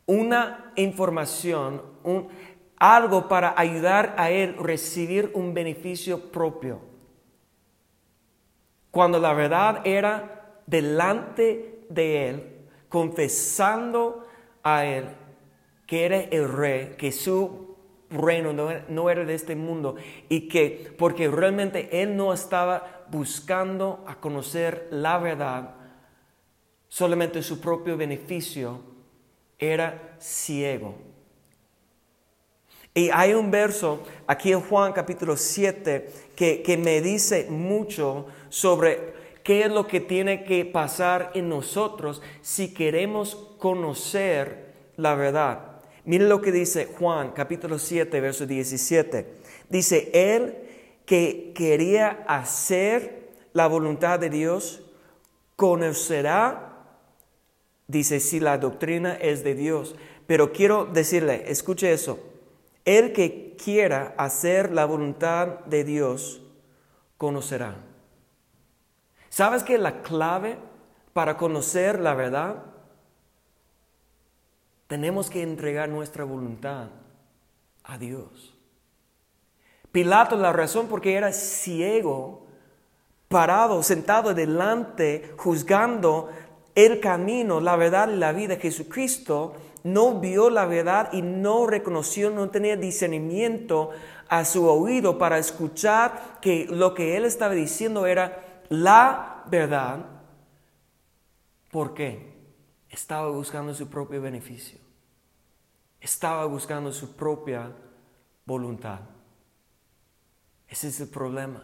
una 0.07 0.73
información, 0.77 1.83
un, 2.05 2.29
algo 2.77 3.27
para 3.27 3.55
ayudar 3.57 4.15
a 4.19 4.31
él 4.31 4.55
recibir 4.59 5.33
un 5.35 5.55
beneficio 5.55 6.31
propio. 6.31 6.81
Cuando 8.91 9.19
la 9.19 9.33
verdad 9.33 9.81
era 9.85 10.61
delante 10.67 11.87
de 11.89 12.29
Él, 12.29 12.69
confesando 12.89 14.27
a 14.63 14.85
Él 14.85 15.07
que 15.87 16.05
era 16.05 16.19
el 16.19 16.53
rey, 16.53 16.95
que 16.99 17.13
su 17.13 17.76
reino 18.11 18.53
no 18.53 19.11
era, 19.11 19.25
de 19.25 19.35
este 19.35 19.57
mundo 19.57 19.97
y 20.29 20.49
que 20.49 20.95
porque 20.99 21.29
realmente 21.29 22.03
Él 22.03 22.17
no 22.17 22.33
estaba 22.33 23.05
buscando 23.11 24.05
a 24.07 24.17
conocer 24.17 24.89
la 24.91 25.19
verdad, 25.19 25.75
solamente 26.89 27.43
su 27.43 27.61
propio 27.61 27.97
beneficio, 27.97 28.81
era 29.59 30.17
ciego. 30.19 30.95
Y 32.95 33.11
hay 33.11 33.35
un 33.35 33.51
verso 33.51 34.03
aquí 34.27 34.53
en 34.53 34.61
Juan 34.61 34.93
capítulo 34.93 35.37
7 35.37 36.11
que, 36.35 36.63
que 36.63 36.77
me 36.77 37.01
dice 37.03 37.47
mucho 37.51 38.27
sobre 38.49 39.15
qué 39.43 39.65
es 39.65 39.71
lo 39.71 39.87
que 39.87 40.01
tiene 40.01 40.45
que 40.45 40.65
pasar 40.65 41.31
en 41.35 41.49
nosotros 41.49 42.23
si 42.41 42.73
queremos 42.73 43.35
conocer 43.59 44.75
la 44.97 45.15
verdad. 45.15 45.76
Miren 46.07 46.29
lo 46.29 46.41
que 46.41 46.53
dice 46.53 46.87
Juan 46.87 47.33
capítulo 47.33 47.81
7, 47.81 48.21
verso 48.21 48.47
17. 48.47 49.27
Dice, 49.69 50.11
él 50.15 50.57
que 51.05 51.53
quería 51.53 52.25
hacer 52.29 53.33
la 53.53 53.67
voluntad 53.67 54.21
de 54.21 54.31
Dios, 54.31 54.85
conocerá, 55.57 56.85
dice, 57.89 58.21
si 58.21 58.39
la 58.39 58.57
doctrina 58.59 59.15
es 59.15 59.43
de 59.43 59.57
Dios. 59.57 59.97
Pero 60.29 60.53
quiero 60.53 60.85
decirle, 60.85 61.51
escuche 61.51 61.93
eso, 61.93 62.21
el 62.85 63.13
que 63.13 63.57
quiera 63.57 64.15
hacer 64.17 64.73
la 64.73 64.85
voluntad 64.85 65.65
de 65.65 65.83
Dios, 65.83 66.41
conocerá. 67.19 67.79
¿Sabes 69.29 69.65
que 69.65 69.77
la 69.77 70.03
clave 70.03 70.57
para 71.13 71.37
conocer 71.37 71.99
la 71.99 72.15
verdad? 72.15 72.76
Tenemos 74.87 75.31
que 75.31 75.43
entregar 75.43 75.89
nuestra 75.89 76.25
voluntad 76.25 76.89
a 77.85 77.99
Dios. 77.99 78.55
Pilato, 79.91 80.37
la 80.37 80.53
razón 80.53 80.89
porque 80.89 81.15
era 81.15 81.33
ciego, 81.33 82.47
parado, 83.29 83.83
sentado 83.83 84.35
delante, 84.35 85.33
juzgando 85.37 86.31
el 86.75 87.01
camino, 87.01 87.61
la 87.61 87.77
verdad 87.77 88.11
y 88.11 88.17
la 88.17 88.33
vida 88.33 88.55
de 88.55 88.61
Jesucristo, 88.61 89.55
no 89.83 90.21
vio 90.21 90.51
la 90.51 90.67
verdad 90.67 91.11
y 91.13 91.23
no 91.23 91.67
reconoció, 91.67 92.31
no 92.31 92.51
tenía 92.51 92.77
discernimiento 92.77 93.91
a 94.29 94.45
su 94.45 94.69
oído 94.69 95.17
para 95.17 95.39
escuchar 95.39 96.39
que 96.41 96.67
lo 96.69 96.93
que 96.93 97.17
él 97.17 97.25
estaba 97.25 97.55
diciendo 97.55 98.07
era 98.07 98.63
la 98.69 99.45
verdad. 99.49 100.05
¿Por 101.71 101.95
qué? 101.95 102.36
Estaba 102.97 103.29
buscando 103.29 103.75
su 103.75 103.89
propio 103.89 104.23
beneficio. 104.23 104.79
Estaba 106.01 106.47
buscando 106.47 106.91
su 106.95 107.15
propia 107.15 107.71
voluntad. 108.47 109.01
Ese 110.67 110.89
es 110.89 110.99
el 111.01 111.09
problema. 111.09 111.63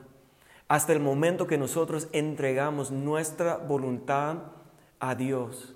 Hasta 0.69 0.93
el 0.93 1.01
momento 1.01 1.47
que 1.47 1.57
nosotros 1.57 2.09
entregamos 2.13 2.91
nuestra 2.91 3.57
voluntad 3.57 4.41
a 5.01 5.15
Dios 5.15 5.75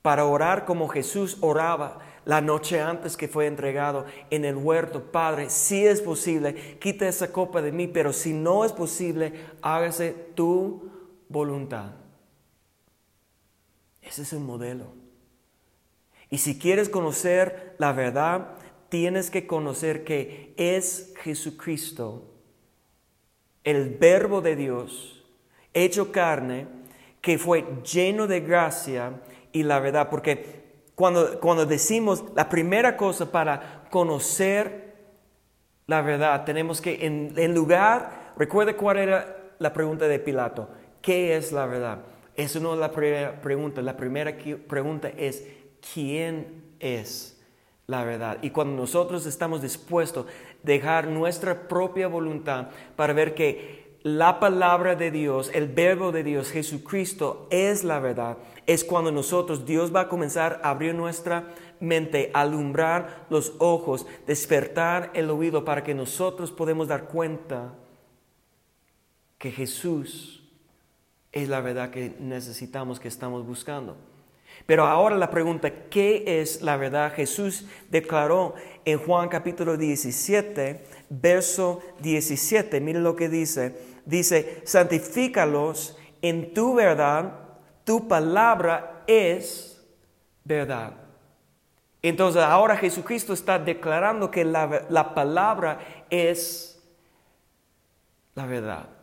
para 0.00 0.24
orar 0.24 0.64
como 0.64 0.88
Jesús 0.88 1.36
oraba 1.42 1.98
la 2.24 2.40
noche 2.40 2.80
antes 2.80 3.18
que 3.18 3.28
fue 3.28 3.48
entregado 3.48 4.06
en 4.30 4.46
el 4.46 4.56
huerto. 4.56 5.12
Padre, 5.12 5.50
si 5.50 5.86
es 5.86 6.00
posible, 6.00 6.78
quita 6.78 7.06
esa 7.06 7.30
copa 7.32 7.60
de 7.60 7.70
mí, 7.70 7.86
pero 7.86 8.14
si 8.14 8.32
no 8.32 8.64
es 8.64 8.72
posible, 8.72 9.34
hágase 9.60 10.12
tu 10.34 10.90
voluntad. 11.28 12.05
Ese 14.06 14.22
es 14.22 14.32
el 14.32 14.40
modelo. 14.40 14.94
Y 16.30 16.38
si 16.38 16.58
quieres 16.58 16.88
conocer 16.88 17.74
la 17.78 17.92
verdad, 17.92 18.54
tienes 18.88 19.30
que 19.30 19.46
conocer 19.46 20.04
que 20.04 20.54
es 20.56 21.12
Jesucristo 21.22 22.32
el 23.64 23.90
verbo 23.90 24.40
de 24.40 24.54
Dios, 24.54 25.24
hecho 25.74 26.12
carne, 26.12 26.68
que 27.20 27.36
fue 27.36 27.64
lleno 27.82 28.28
de 28.28 28.40
gracia 28.40 29.20
y 29.50 29.64
la 29.64 29.80
verdad. 29.80 30.08
Porque 30.08 30.84
cuando, 30.94 31.40
cuando 31.40 31.66
decimos 31.66 32.24
la 32.36 32.48
primera 32.48 32.96
cosa 32.96 33.32
para 33.32 33.88
conocer 33.90 34.94
la 35.88 36.00
verdad, 36.00 36.44
tenemos 36.44 36.80
que, 36.80 37.06
en, 37.06 37.32
en 37.36 37.54
lugar, 37.54 38.32
recuerde 38.36 38.76
cuál 38.76 38.98
era 38.98 39.36
la 39.58 39.72
pregunta 39.72 40.06
de 40.06 40.20
Pilato, 40.20 40.68
¿qué 41.02 41.36
es 41.36 41.50
la 41.50 41.66
verdad? 41.66 41.98
Eso 42.36 42.60
no 42.60 42.74
es 42.74 42.80
la 42.80 42.92
primera 42.92 43.40
pregunta, 43.40 43.80
la 43.82 43.96
primera 43.96 44.36
pregunta 44.68 45.08
es, 45.16 45.44
¿quién 45.94 46.64
es 46.80 47.40
la 47.86 48.04
verdad? 48.04 48.38
Y 48.42 48.50
cuando 48.50 48.76
nosotros 48.76 49.24
estamos 49.26 49.62
dispuestos 49.62 50.26
dejar 50.62 51.06
nuestra 51.08 51.66
propia 51.68 52.08
voluntad 52.08 52.68
para 52.94 53.14
ver 53.14 53.34
que 53.34 53.86
la 54.02 54.38
palabra 54.38 54.94
de 54.94 55.10
Dios, 55.10 55.50
el 55.52 55.66
verbo 55.66 56.12
de 56.12 56.22
Dios, 56.22 56.50
Jesucristo 56.50 57.48
es 57.50 57.82
la 57.82 57.98
verdad, 57.98 58.36
es 58.66 58.84
cuando 58.84 59.10
nosotros, 59.10 59.64
Dios 59.66 59.94
va 59.94 60.02
a 60.02 60.08
comenzar 60.08 60.60
a 60.62 60.70
abrir 60.70 60.94
nuestra 60.94 61.54
mente, 61.80 62.30
alumbrar 62.34 63.26
los 63.30 63.54
ojos, 63.58 64.06
despertar 64.26 65.10
el 65.14 65.30
oído 65.30 65.64
para 65.64 65.82
que 65.82 65.94
nosotros 65.94 66.52
podemos 66.52 66.88
dar 66.88 67.04
cuenta 67.04 67.74
que 69.38 69.50
Jesús 69.50 70.35
es 71.42 71.50
la 71.50 71.60
verdad 71.60 71.90
que 71.90 72.14
necesitamos, 72.18 72.98
que 72.98 73.08
estamos 73.08 73.46
buscando. 73.46 73.94
Pero 74.64 74.86
ahora 74.86 75.16
la 75.16 75.28
pregunta, 75.28 75.70
¿qué 75.90 76.40
es 76.40 76.62
la 76.62 76.78
verdad? 76.78 77.12
Jesús 77.12 77.66
declaró 77.90 78.54
en 78.86 78.98
Juan 78.98 79.28
capítulo 79.28 79.76
17, 79.76 80.82
verso 81.10 81.82
17, 82.00 82.80
miren 82.80 83.04
lo 83.04 83.14
que 83.16 83.28
dice, 83.28 83.76
dice, 84.06 84.62
santifícalos 84.64 85.98
en 86.22 86.54
tu 86.54 86.74
verdad, 86.74 87.34
tu 87.84 88.08
palabra 88.08 89.02
es 89.06 89.84
verdad. 90.42 90.94
Entonces 92.00 92.40
ahora 92.40 92.78
Jesucristo 92.78 93.34
está 93.34 93.58
declarando 93.58 94.30
que 94.30 94.44
la, 94.44 94.86
la 94.88 95.12
palabra 95.12 95.80
es 96.08 96.82
la 98.34 98.46
verdad. 98.46 98.95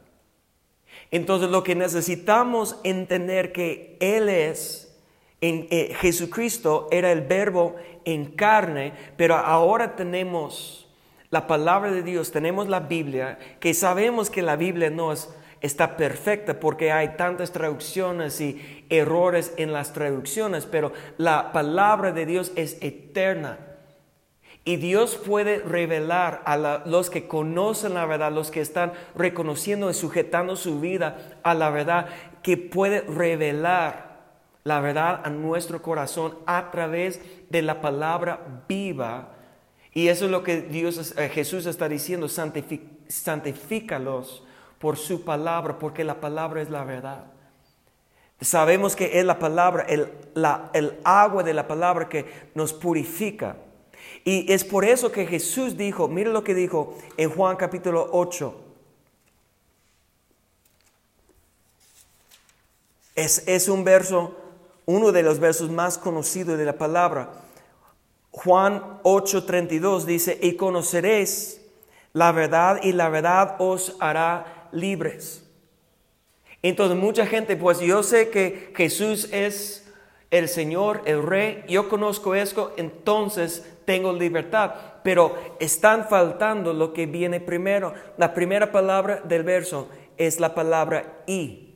Entonces 1.14 1.52
lo 1.52 1.64
que 1.64 1.76
necesitamos 1.76 2.76
entender 2.84 3.52
que 3.52 3.98
Él 4.00 4.30
es 4.30 4.98
en 5.42 5.68
eh, 5.70 5.94
Jesucristo 6.00 6.88
era 6.90 7.12
el 7.12 7.22
verbo 7.22 7.76
en 8.04 8.32
carne, 8.32 8.94
pero 9.16 9.36
ahora 9.36 9.96
tenemos 9.96 10.90
la 11.30 11.46
palabra 11.46 11.92
de 11.92 12.02
Dios, 12.02 12.32
tenemos 12.32 12.68
la 12.68 12.80
Biblia, 12.80 13.38
que 13.60 13.76
sabemos 13.76 14.32
que 14.32 14.42
la 14.42 14.56
Biblia 14.56 14.90
no 14.90 15.14
está 15.62 15.98
perfecta 15.98 16.60
porque 16.60 16.92
hay 16.92 17.10
tantas 17.10 17.52
traducciones 17.52 18.42
y 18.42 18.84
errores 18.90 19.54
en 19.58 19.72
las 19.72 19.94
traducciones, 19.94 20.66
pero 20.66 20.94
la 21.20 21.52
palabra 21.52 22.12
de 22.12 22.26
Dios 22.26 22.52
es 22.56 22.80
eterna. 22.82 23.60
Y 24.66 24.78
Dios 24.78 25.16
puede 25.16 25.60
revelar 25.60 26.42
a 26.46 26.84
los 26.86 27.10
que 27.10 27.28
conocen 27.28 27.96
la 27.96 28.06
verdad, 28.06 28.32
los 28.32 28.50
que 28.50 28.62
están 28.62 28.94
reconociendo 29.14 29.90
y 29.90 29.94
sujetando 29.94 30.56
su 30.56 30.80
vida 30.80 31.38
a 31.44 31.54
la 31.54 31.70
verdad, 31.70 32.08
que 32.42 32.56
puede 32.56 33.02
revelar 33.02 34.22
la 34.64 34.80
verdad 34.80 35.20
a 35.26 35.30
nuestro 35.30 35.82
corazón 35.82 36.38
a 36.46 36.72
través 36.72 37.20
de 37.50 37.62
la 37.62 37.82
palabra 37.82 38.64
viva. 38.70 39.34
Y 39.94 40.08
eso 40.08 40.24
es 40.26 40.32
lo 40.32 40.44
que 40.44 40.62
Dios, 40.62 41.14
eh, 41.18 41.28
Jesús 41.28 41.66
está 41.66 41.90
diciendo, 41.90 42.30
santifícalos 42.30 44.46
por 44.80 44.96
su 44.98 45.26
palabra, 45.26 45.78
porque 45.78 46.06
la 46.06 46.22
palabra 46.22 46.62
es 46.62 46.70
la 46.70 46.86
verdad. 46.86 47.26
Sabemos 48.40 48.96
que 48.96 49.20
es 49.20 49.26
la 49.26 49.40
palabra, 49.40 49.86
el, 49.90 50.10
el 50.74 51.00
agua 51.04 51.44
de 51.44 51.54
la 51.54 51.68
palabra 51.68 52.08
que 52.08 52.26
nos 52.56 52.72
purifica. 52.72 53.58
Y 54.24 54.52
es 54.52 54.64
por 54.64 54.86
eso 54.86 55.12
que 55.12 55.26
Jesús 55.26 55.76
dijo, 55.76 56.08
mire 56.08 56.32
lo 56.32 56.44
que 56.44 56.54
dijo 56.54 56.98
en 57.18 57.30
Juan 57.30 57.58
capítulo 57.58 58.10
8. 58.12 58.62
Es, 63.16 63.44
es 63.48 63.68
un 63.68 63.84
verso 63.84 64.36
uno 64.86 65.12
de 65.12 65.24
los 65.24 65.40
versos 65.40 65.70
más 65.70 65.98
conocidos 65.98 66.58
de 66.58 66.66
la 66.66 66.78
palabra. 66.78 67.32
Juan 68.32 69.00
8:32 69.04 70.06
dice, 70.06 70.40
y 70.42 70.56
conoceréis 70.56 71.62
la 72.14 72.32
verdad 72.32 72.80
y 72.82 72.92
la 72.94 73.10
verdad 73.10 73.56
os 73.60 73.96
hará 74.00 74.70
libres. 74.72 75.44
Entonces 76.62 76.98
mucha 76.98 77.26
gente, 77.26 77.58
pues 77.58 77.80
yo 77.80 78.04
sé 78.04 78.30
que 78.30 78.74
Jesús 78.76 79.30
es 79.32 79.86
el 80.32 80.50
Señor, 80.50 81.02
el 81.06 81.22
Rey, 81.22 81.64
yo 81.68 81.90
conozco 81.90 82.34
esto, 82.34 82.74
entonces 82.78 83.64
tengo 83.86 84.14
libertad. 84.14 84.74
Pero 85.04 85.36
están 85.60 86.08
faltando 86.08 86.74
lo 86.74 86.94
que 86.94 87.06
viene 87.06 87.40
primero. 87.40 87.94
La 88.18 88.34
primera 88.34 88.72
palabra 88.72 89.22
del 89.24 89.44
verso 89.44 89.90
es 90.18 90.40
la 90.40 90.56
palabra 90.56 91.24
y. 91.28 91.70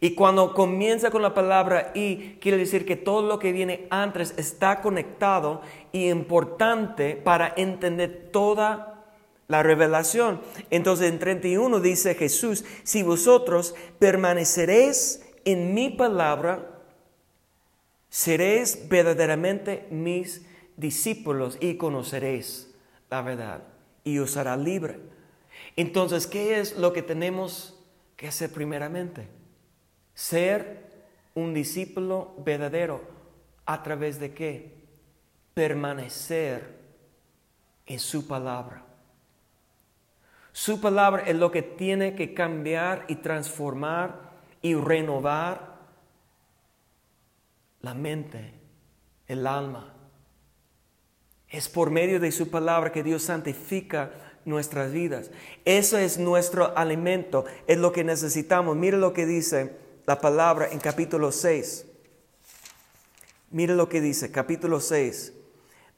Y 0.00 0.16
cuando 0.16 0.52
comienza 0.52 1.12
con 1.12 1.22
la 1.22 1.32
palabra 1.32 1.92
y, 1.94 2.38
quiere 2.40 2.58
decir 2.58 2.84
que 2.84 2.96
todo 2.96 3.22
lo 3.22 3.38
que 3.38 3.52
viene 3.52 3.86
antes 3.88 4.34
está 4.36 4.80
conectado 4.80 5.62
y 5.92 6.10
importante 6.10 7.14
para 7.14 7.54
entender 7.56 8.30
toda 8.32 9.04
la 9.46 9.62
revelación. 9.62 10.40
Entonces 10.70 11.08
en 11.08 11.20
31 11.20 11.78
dice 11.78 12.16
Jesús, 12.16 12.64
si 12.82 13.04
vosotros 13.04 13.76
permaneceréis 14.00 15.24
en 15.44 15.72
mi 15.72 15.90
palabra, 15.90 16.80
seréis 18.08 18.88
verdaderamente 18.88 19.86
mis 19.90 20.44
discípulos 20.82 21.56
y 21.60 21.76
conoceréis 21.76 22.74
la 23.08 23.22
verdad 23.22 23.62
y 24.04 24.18
os 24.18 24.36
hará 24.36 24.56
libre. 24.56 24.98
Entonces, 25.76 26.26
¿qué 26.26 26.60
es 26.60 26.76
lo 26.76 26.92
que 26.92 27.02
tenemos 27.02 27.78
que 28.16 28.28
hacer 28.28 28.52
primeramente? 28.52 29.28
Ser 30.14 30.90
un 31.34 31.54
discípulo 31.54 32.34
verdadero 32.44 33.00
a 33.64 33.82
través 33.82 34.20
de 34.20 34.34
qué? 34.34 34.74
Permanecer 35.54 36.80
en 37.86 37.98
su 37.98 38.26
palabra. 38.26 38.84
Su 40.52 40.80
palabra 40.80 41.22
es 41.22 41.36
lo 41.36 41.50
que 41.50 41.62
tiene 41.62 42.14
que 42.14 42.34
cambiar 42.34 43.06
y 43.08 43.16
transformar 43.16 44.32
y 44.60 44.74
renovar 44.74 45.78
la 47.80 47.94
mente, 47.94 48.52
el 49.28 49.46
alma 49.46 50.01
Es 51.52 51.68
por 51.68 51.90
medio 51.90 52.18
de 52.18 52.32
su 52.32 52.50
palabra 52.50 52.90
que 52.90 53.02
Dios 53.02 53.24
santifica 53.24 54.10
nuestras 54.46 54.90
vidas. 54.90 55.30
Eso 55.66 55.98
es 55.98 56.18
nuestro 56.18 56.76
alimento, 56.76 57.44
es 57.66 57.78
lo 57.78 57.92
que 57.92 58.04
necesitamos. 58.04 58.74
Mire 58.74 58.96
lo 58.96 59.12
que 59.12 59.26
dice 59.26 59.76
la 60.06 60.18
palabra 60.18 60.68
en 60.72 60.78
capítulo 60.78 61.30
6. 61.30 61.86
Mire 63.50 63.74
lo 63.74 63.90
que 63.90 64.00
dice, 64.00 64.32
capítulo 64.32 64.80
6, 64.80 65.34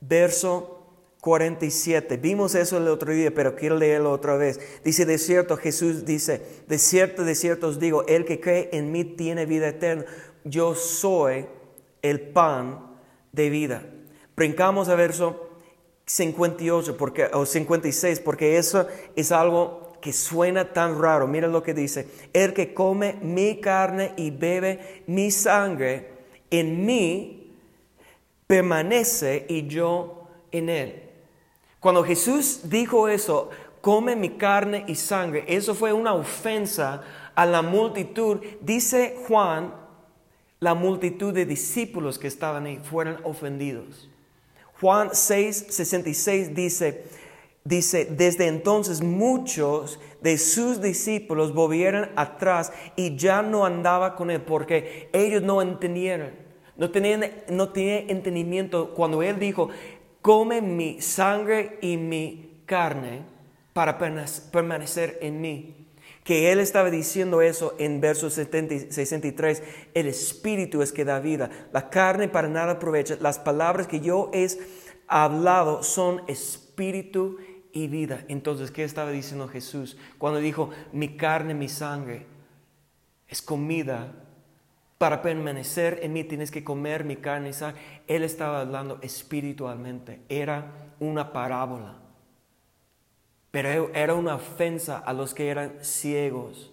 verso 0.00 0.88
47. 1.20 2.16
Vimos 2.16 2.56
eso 2.56 2.76
el 2.76 2.88
otro 2.88 3.12
día, 3.12 3.32
pero 3.32 3.54
quiero 3.54 3.76
leerlo 3.76 4.10
otra 4.10 4.36
vez. 4.36 4.58
Dice, 4.84 5.06
de 5.06 5.18
cierto, 5.18 5.56
Jesús 5.56 6.04
dice, 6.04 6.42
de 6.66 6.78
cierto, 6.78 7.24
de 7.24 7.36
cierto 7.36 7.68
os 7.68 7.78
digo, 7.78 8.04
el 8.08 8.24
que 8.24 8.40
cree 8.40 8.70
en 8.72 8.90
mí 8.90 9.04
tiene 9.04 9.46
vida 9.46 9.68
eterna. 9.68 10.04
Yo 10.42 10.74
soy 10.74 11.46
el 12.02 12.20
pan 12.20 12.98
de 13.30 13.50
vida. 13.50 13.86
Brincamos 14.36 14.88
a 14.88 14.96
verso 14.96 15.43
58 16.06 16.96
porque, 16.96 17.30
o 17.32 17.46
56, 17.46 18.20
porque 18.20 18.58
eso 18.58 18.86
es 19.16 19.32
algo 19.32 19.92
que 20.00 20.12
suena 20.12 20.72
tan 20.72 21.00
raro. 21.00 21.26
Mira 21.26 21.48
lo 21.48 21.62
que 21.62 21.72
dice. 21.72 22.06
El 22.32 22.52
que 22.52 22.74
come 22.74 23.14
mi 23.22 23.60
carne 23.60 24.12
y 24.16 24.30
bebe 24.30 25.02
mi 25.06 25.30
sangre, 25.30 26.10
en 26.50 26.84
mí 26.84 27.56
permanece 28.46 29.46
y 29.48 29.66
yo 29.66 30.28
en 30.52 30.68
él. 30.68 31.02
Cuando 31.80 32.04
Jesús 32.04 32.60
dijo 32.64 33.08
eso, 33.08 33.50
come 33.80 34.14
mi 34.14 34.30
carne 34.30 34.84
y 34.86 34.94
sangre, 34.94 35.44
eso 35.48 35.74
fue 35.74 35.92
una 35.92 36.14
ofensa 36.14 37.02
a 37.34 37.46
la 37.46 37.62
multitud. 37.62 38.40
Dice 38.60 39.16
Juan, 39.26 39.74
la 40.60 40.74
multitud 40.74 41.32
de 41.32 41.46
discípulos 41.46 42.18
que 42.18 42.28
estaban 42.28 42.66
ahí 42.66 42.78
fueron 42.82 43.18
ofendidos. 43.24 44.08
Juan 44.80 45.10
6, 45.12 45.66
66 45.68 46.54
dice, 46.54 47.04
dice, 47.64 48.06
desde 48.06 48.46
entonces 48.46 49.02
muchos 49.02 50.00
de 50.20 50.38
sus 50.38 50.80
discípulos 50.82 51.54
volvieron 51.54 52.10
atrás 52.16 52.72
y 52.96 53.16
ya 53.16 53.42
no 53.42 53.64
andaba 53.64 54.16
con 54.16 54.30
él 54.30 54.42
porque 54.42 55.08
ellos 55.12 55.42
no 55.42 55.62
entendieron, 55.62 56.32
no 56.76 56.90
tenían, 56.90 57.24
no 57.50 57.70
tenían 57.70 58.10
entendimiento 58.10 58.94
cuando 58.94 59.22
él 59.22 59.38
dijo, 59.38 59.68
come 60.20 60.60
mi 60.60 61.00
sangre 61.00 61.78
y 61.80 61.96
mi 61.96 62.62
carne 62.66 63.22
para 63.72 63.98
permanecer 63.98 65.18
en 65.20 65.40
mí 65.40 65.83
que 66.24 66.50
él 66.50 66.58
estaba 66.58 66.90
diciendo 66.90 67.42
eso 67.42 67.74
en 67.78 68.00
verso 68.00 68.30
63, 68.30 69.62
el 69.92 70.06
espíritu 70.06 70.80
es 70.80 70.90
que 70.90 71.04
da 71.04 71.20
vida, 71.20 71.50
la 71.72 71.90
carne 71.90 72.28
para 72.28 72.48
nada 72.48 72.72
aprovecha, 72.72 73.18
las 73.20 73.38
palabras 73.38 73.86
que 73.86 74.00
yo 74.00 74.30
he 74.32 74.48
hablado 75.06 75.82
son 75.82 76.22
espíritu 76.26 77.36
y 77.72 77.88
vida. 77.88 78.24
Entonces, 78.28 78.70
¿qué 78.70 78.84
estaba 78.84 79.10
diciendo 79.10 79.48
Jesús 79.48 79.98
cuando 80.16 80.40
dijo, 80.40 80.70
mi 80.92 81.16
carne, 81.16 81.52
mi 81.52 81.68
sangre 81.68 82.26
es 83.28 83.42
comida? 83.42 84.14
Para 84.96 85.20
permanecer 85.20 85.98
en 86.02 86.14
mí 86.14 86.24
tienes 86.24 86.50
que 86.50 86.64
comer 86.64 87.04
mi 87.04 87.16
carne 87.16 87.50
y 87.50 87.52
sangre. 87.52 87.82
Él 88.06 88.22
estaba 88.22 88.62
hablando 88.62 88.98
espiritualmente, 89.02 90.22
era 90.30 90.72
una 91.00 91.32
parábola. 91.34 92.03
Pero 93.54 93.92
era 93.94 94.14
una 94.14 94.34
ofensa 94.34 94.98
a 94.98 95.12
los 95.12 95.32
que 95.32 95.48
eran 95.48 95.74
ciegos 95.80 96.72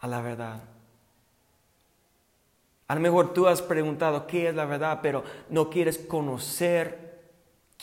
a 0.00 0.08
la 0.08 0.20
verdad. 0.22 0.60
A 2.88 2.96
lo 2.96 3.00
mejor 3.00 3.32
tú 3.32 3.46
has 3.46 3.62
preguntado 3.62 4.26
qué 4.26 4.48
es 4.48 4.54
la 4.56 4.64
verdad, 4.64 4.98
pero 5.00 5.22
no 5.50 5.70
quieres 5.70 5.98
conocer 5.98 7.28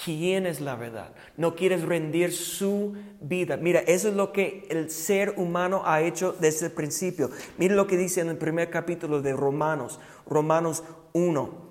quién 0.03 0.45
es 0.45 0.59
la 0.59 0.75
verdad. 0.75 1.13
No 1.37 1.55
quieres 1.55 1.83
rendir 1.83 2.33
su 2.33 2.97
vida. 3.21 3.55
Mira, 3.55 3.79
eso 3.87 4.09
es 4.09 4.15
lo 4.15 4.33
que 4.33 4.67
el 4.69 4.91
ser 4.91 5.35
humano 5.37 5.83
ha 5.85 6.01
hecho 6.01 6.35
desde 6.37 6.65
el 6.65 6.73
principio. 6.73 7.29
Mira 7.57 7.75
lo 7.75 7.87
que 7.87 7.95
dice 7.95 8.19
en 8.19 8.27
el 8.27 8.37
primer 8.37 8.69
capítulo 8.69 9.21
de 9.21 9.31
Romanos, 9.31 10.01
Romanos 10.25 10.83
1. 11.13 11.70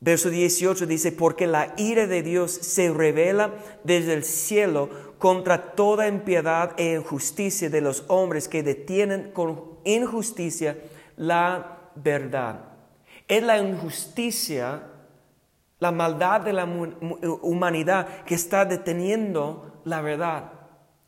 Verso 0.00 0.30
18 0.30 0.86
dice, 0.86 1.10
porque 1.10 1.46
la 1.46 1.74
ira 1.76 2.06
de 2.06 2.22
Dios 2.22 2.52
se 2.52 2.92
revela 2.92 3.54
desde 3.82 4.14
el 4.14 4.24
cielo 4.24 4.90
contra 5.18 5.72
toda 5.72 6.06
impiedad 6.06 6.72
e 6.76 6.94
injusticia 6.94 7.68
de 7.68 7.80
los 7.80 8.04
hombres 8.06 8.48
que 8.48 8.62
detienen 8.62 9.32
con 9.32 9.78
injusticia 9.84 10.78
la 11.16 11.90
verdad. 11.96 12.60
Es 13.26 13.42
la 13.42 13.58
injusticia, 13.58 14.82
la 15.80 15.90
maldad 15.90 16.42
de 16.42 16.52
la 16.52 16.64
humanidad 17.42 18.24
que 18.24 18.36
está 18.36 18.64
deteniendo 18.64 19.80
la 19.84 20.00
verdad. 20.00 20.52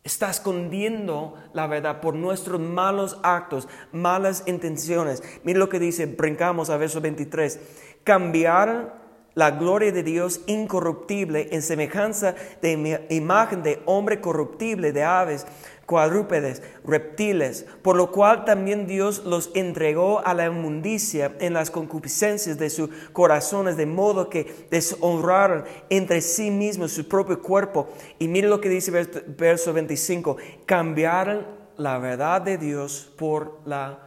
Está 0.03 0.31
escondiendo 0.31 1.35
la 1.53 1.67
verdad 1.67 2.01
por 2.01 2.15
nuestros 2.15 2.59
malos 2.59 3.19
actos, 3.23 3.69
malas 3.93 4.43
intenciones. 4.47 5.23
Mira 5.45 5.59
lo 5.59 5.69
que 5.69 5.79
dice, 5.79 6.07
brincamos 6.07 6.71
a 6.71 6.79
verso 6.79 7.01
23 7.01 7.61
cambiar 8.05 9.01
la 9.35 9.53
gloria 9.53 9.93
de 9.93 10.03
Dios 10.03 10.41
incorruptible 10.47 11.49
en 11.53 11.63
semejanza 11.63 12.35
de 12.63 13.07
imagen 13.11 13.63
de 13.63 13.81
hombre 13.87 14.21
corruptible, 14.21 14.93
de 14.93 15.05
aves, 15.05 15.47
cuadrúpedes, 15.87 16.63
reptiles, 16.85 17.67
por 17.83 17.97
lo 17.97 18.13
cual 18.13 18.45
también 18.45 18.87
Dios 18.87 19.25
los 19.25 19.51
entregó 19.55 20.25
a 20.25 20.35
la 20.35 20.47
inmundicia 20.47 21.33
en 21.41 21.53
las 21.53 21.71
concupiscencias 21.71 22.59
de 22.59 22.71
sus 22.71 22.91
corazones, 23.13 23.77
de 23.77 23.87
modo 23.87 24.29
que 24.29 24.67
deshonraron 24.71 25.65
entre 25.89 26.21
sí 26.21 26.51
mismos 26.51 26.93
su 26.93 27.09
propio 27.09 27.41
cuerpo. 27.43 27.89
Y 28.19 28.29
mire 28.29 28.49
lo 28.49 28.61
que 28.61 28.69
dice 28.69 28.93
verso 29.37 29.73
25, 29.73 30.37
cambiaron 30.67 31.47
la 31.77 31.99
verdad 31.99 32.43
de 32.43 32.59
Dios 32.59 33.13
por 33.17 33.61
la 33.65 34.01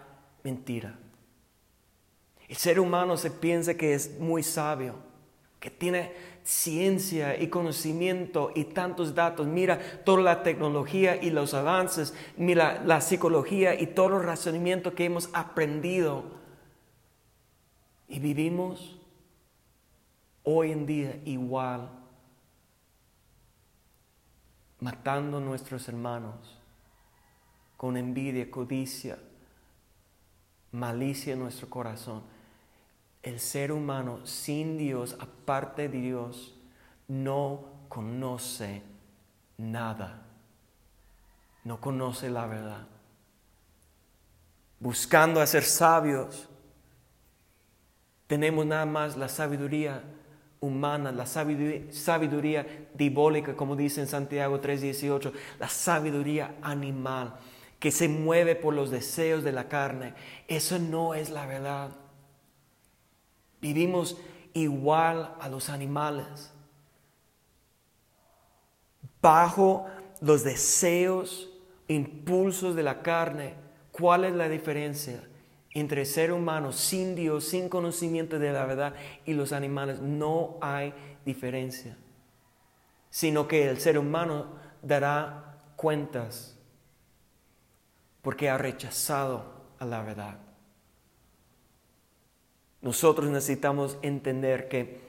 mentira. 0.44 1.03
El 2.54 2.60
ser 2.60 2.80
humano 2.80 3.18
se 3.18 3.32
piensa 3.32 3.74
que 3.74 3.96
es 3.96 4.20
muy 4.20 4.44
sabio, 4.44 4.94
que 5.60 5.72
tiene 5.72 6.14
ciencia 6.44 7.36
y 7.42 7.48
conocimiento 7.48 8.52
y 8.54 8.66
tantos 8.66 9.16
datos. 9.16 9.48
Mira 9.48 10.04
toda 10.06 10.22
la 10.22 10.44
tecnología 10.44 11.16
y 11.16 11.32
los 11.32 11.56
avances, 11.56 12.14
mira 12.38 12.80
la 12.86 13.02
psicología 13.02 13.74
y 13.74 13.88
todo 13.88 14.18
el 14.18 14.24
razonamiento 14.24 14.94
que 14.94 15.06
hemos 15.06 15.32
aprendido. 15.34 16.26
Y 18.08 18.20
vivimos 18.20 19.00
hoy 20.44 20.74
en 20.74 20.86
día 20.86 21.20
igual, 21.26 21.90
matando 24.80 25.40
a 25.40 25.42
nuestros 25.42 25.88
hermanos 25.88 26.60
con 27.78 27.98
envidia, 27.98 28.52
codicia, 28.52 29.18
malicia 30.72 31.34
en 31.34 31.40
nuestro 31.40 31.68
corazón 31.68 32.32
el 33.24 33.40
ser 33.40 33.72
humano 33.72 34.26
sin 34.26 34.78
Dios, 34.78 35.16
aparte 35.20 35.88
de 35.88 35.98
Dios, 35.98 36.54
no 37.08 37.66
conoce 37.88 38.84
nada. 39.58 40.22
No 41.64 41.80
conoce 41.80 42.30
la 42.30 42.46
verdad. 42.46 42.88
Buscando 44.80 45.40
a 45.40 45.48
ser 45.48 45.64
sabios, 45.64 46.50
tenemos 48.28 48.66
nada 48.66 48.86
más 48.86 49.16
la 49.16 49.30
sabiduría 49.30 50.04
humana, 50.60 51.14
la 51.14 51.26
sabiduría, 51.26 51.94
sabiduría 51.94 52.90
dibólica, 52.94 53.56
como 53.56 53.78
dice 53.78 54.02
en 54.02 54.08
Santiago 54.08 54.60
3:18, 54.60 55.32
la 55.60 55.70
sabiduría 55.70 56.56
animal 56.62 57.36
que 57.80 57.92
se 57.92 58.10
mueve 58.10 58.56
por 58.56 58.74
los 58.74 58.92
deseos 58.92 59.44
de 59.44 59.52
la 59.54 59.70
carne. 59.70 60.14
Eso 60.48 60.80
no 60.80 61.14
es 61.14 61.30
la 61.30 61.46
verdad. 61.46 61.92
Vivimos 63.64 64.18
igual 64.52 65.36
a 65.40 65.48
los 65.48 65.70
animales, 65.70 66.52
bajo 69.22 69.86
los 70.20 70.44
deseos, 70.44 71.50
impulsos 71.88 72.76
de 72.76 72.84
la 72.84 73.02
carne. 73.02 73.54
¿Cuál 73.94 74.26
es 74.26 74.34
la 74.34 74.50
diferencia 74.50 75.24
entre 75.72 76.04
ser 76.04 76.34
humano 76.34 76.74
sin 76.74 77.16
Dios, 77.16 77.46
sin 77.46 77.70
conocimiento 77.70 78.38
de 78.38 78.52
la 78.52 78.66
verdad 78.66 78.96
y 79.26 79.34
los 79.34 79.54
animales? 79.54 80.02
No 80.02 80.58
hay 80.60 80.94
diferencia, 81.26 81.96
sino 83.10 83.48
que 83.48 83.70
el 83.70 83.80
ser 83.80 83.98
humano 83.98 84.48
dará 84.82 85.56
cuentas 85.78 86.60
porque 88.22 88.50
ha 88.50 88.58
rechazado 88.58 89.46
a 89.80 89.86
la 89.86 90.02
verdad. 90.02 90.43
Nosotros 92.84 93.32
necesitamos 93.32 93.98
entender 94.02 94.68
que 94.68 95.00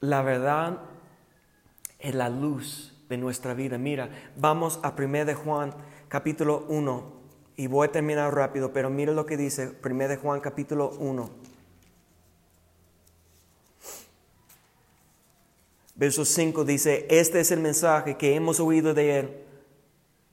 la 0.00 0.22
verdad 0.22 0.78
es 1.98 2.14
la 2.14 2.28
luz 2.28 2.96
de 3.08 3.18
nuestra 3.18 3.52
vida. 3.52 3.78
Mira, 3.78 4.10
vamos 4.36 4.78
a 4.84 4.94
1 4.96 5.24
de 5.24 5.34
Juan 5.34 5.74
capítulo 6.06 6.64
1 6.68 7.12
y 7.56 7.66
voy 7.66 7.88
a 7.88 7.92
terminar 7.92 8.32
rápido, 8.32 8.72
pero 8.72 8.90
mira 8.90 9.12
lo 9.12 9.26
que 9.26 9.36
dice 9.36 9.72
1 9.84 10.08
de 10.08 10.16
Juan 10.16 10.40
capítulo 10.40 10.90
1. 11.00 11.30
Verso 15.96 16.24
5 16.24 16.64
dice, 16.64 17.08
este 17.10 17.40
es 17.40 17.50
el 17.50 17.58
mensaje 17.58 18.16
que 18.16 18.36
hemos 18.36 18.60
oído 18.60 18.94
de 18.94 19.18
Él, 19.18 19.44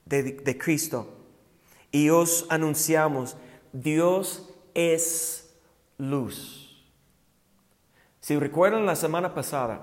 de, 0.06 0.22
de 0.22 0.56
Cristo, 0.56 1.12
y 1.90 2.08
os 2.08 2.46
anunciamos, 2.48 3.36
Dios 3.72 4.48
es 4.74 5.50
luz. 5.98 6.67
Si 8.28 8.38
recuerdan 8.38 8.84
la 8.84 8.94
semana 8.94 9.32
pasada, 9.32 9.80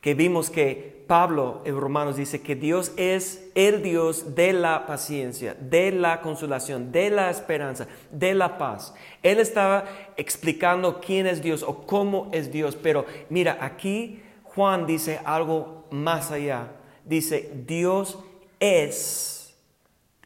que 0.00 0.14
vimos 0.14 0.48
que 0.48 1.04
Pablo 1.08 1.60
en 1.64 1.76
Romanos 1.76 2.14
dice 2.14 2.40
que 2.40 2.54
Dios 2.54 2.92
es 2.96 3.50
el 3.56 3.82
Dios 3.82 4.36
de 4.36 4.52
la 4.52 4.86
paciencia, 4.86 5.56
de 5.58 5.90
la 5.90 6.20
consolación, 6.20 6.92
de 6.92 7.10
la 7.10 7.30
esperanza, 7.30 7.88
de 8.12 8.34
la 8.34 8.58
paz. 8.58 8.94
Él 9.24 9.40
estaba 9.40 9.86
explicando 10.16 11.00
quién 11.00 11.26
es 11.26 11.42
Dios 11.42 11.64
o 11.64 11.84
cómo 11.84 12.30
es 12.30 12.52
Dios, 12.52 12.76
pero 12.76 13.06
mira, 13.28 13.58
aquí 13.60 14.22
Juan 14.44 14.86
dice 14.86 15.18
algo 15.24 15.88
más 15.90 16.30
allá. 16.30 16.68
Dice, 17.04 17.50
Dios 17.66 18.20
es 18.60 19.56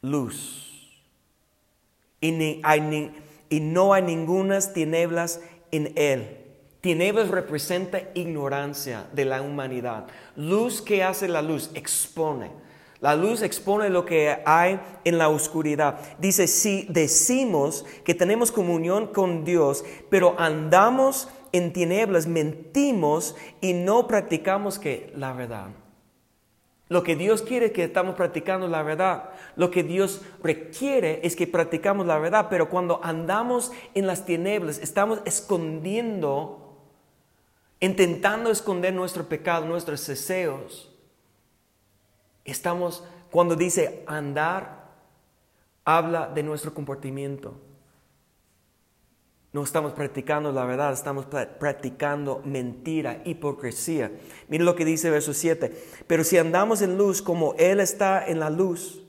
luz. 0.01 1.01
Y, 2.21 2.31
no 3.59 3.93
hay 3.93 4.03
ninguna 4.03 4.59
tinieblas 4.61 5.41
en 5.71 5.93
él. 5.95 6.43
Tinieblas 6.87 7.27
representa 7.27 7.99
ignorancia 8.13 9.07
de 9.11 9.25
la 9.25 9.41
humanidad. 9.41 10.05
Luz 10.37 10.81
que 10.81 11.03
hace 11.03 11.27
la 11.27 11.41
luz 11.41 11.69
expone. 11.73 12.49
La 13.01 13.13
luz 13.13 13.41
expone 13.41 13.89
lo 13.89 14.05
que 14.05 14.37
hay 14.45 14.79
en 15.03 15.17
la 15.17 15.27
oscuridad. 15.27 15.99
Dice, 16.17 16.47
si 16.47 16.87
decimos 16.89 17.85
que 18.05 18.15
tenemos 18.15 18.53
comunión 18.53 19.07
con 19.07 19.43
Dios, 19.43 19.83
pero 20.09 20.35
andamos 20.39 21.27
en 21.51 21.73
tinieblas, 21.73 22.25
mentimos 22.25 23.35
y 23.59 23.73
no 23.73 24.07
practicamos 24.07 24.79
que 24.79 25.11
la 25.13 25.33
verdad. 25.33 25.67
Lo 26.87 27.03
que 27.03 27.17
Dios 27.17 27.41
quiere 27.41 27.65
es 27.65 27.71
que 27.73 27.83
estamos 27.83 28.15
practicando 28.15 28.69
la 28.69 28.81
verdad. 28.81 29.31
Lo 29.57 29.71
que 29.71 29.83
Dios 29.83 30.21
requiere 30.41 31.19
es 31.23 31.35
que 31.35 31.47
practicamos 31.47 32.07
la 32.07 32.17
verdad. 32.17 32.47
Pero 32.49 32.69
cuando 32.69 33.01
andamos 33.03 33.73
en 33.93 34.07
las 34.07 34.25
tinieblas, 34.25 34.79
estamos 34.79 35.19
escondiendo 35.25 36.63
intentando 37.79 38.49
esconder 38.49 38.93
nuestro 38.93 39.27
pecado, 39.27 39.65
nuestros 39.65 40.05
deseos. 40.07 40.93
Estamos, 42.45 43.03
cuando 43.31 43.55
dice 43.55 44.03
andar, 44.07 44.87
habla 45.85 46.27
de 46.27 46.43
nuestro 46.43 46.73
comportamiento. 46.73 47.55
No 49.53 49.63
estamos 49.63 49.93
practicando 49.93 50.51
la 50.51 50.65
verdad, 50.65 50.93
estamos 50.93 51.25
practicando 51.25 52.41
mentira, 52.43 53.21
hipocresía. 53.25 54.11
Miren 54.49 54.65
lo 54.65 54.75
que 54.75 54.85
dice 54.85 55.09
verso 55.09 55.33
7. 55.33 56.03
Pero 56.05 56.23
si 56.23 56.37
andamos 56.37 56.81
en 56.81 56.97
luz 56.97 57.21
como 57.21 57.53
Él 57.57 57.79
está 57.79 58.27
en 58.27 58.39
la 58.39 58.49
luz, 58.49 59.01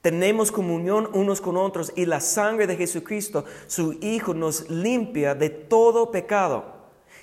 tenemos 0.00 0.50
comunión 0.50 1.10
unos 1.12 1.40
con 1.40 1.56
otros 1.58 1.92
y 1.94 2.06
la 2.06 2.20
sangre 2.20 2.66
de 2.66 2.76
Jesucristo, 2.76 3.44
su 3.66 3.98
Hijo, 4.00 4.32
nos 4.32 4.70
limpia 4.70 5.34
de 5.34 5.50
todo 5.50 6.10
pecado. 6.10 6.69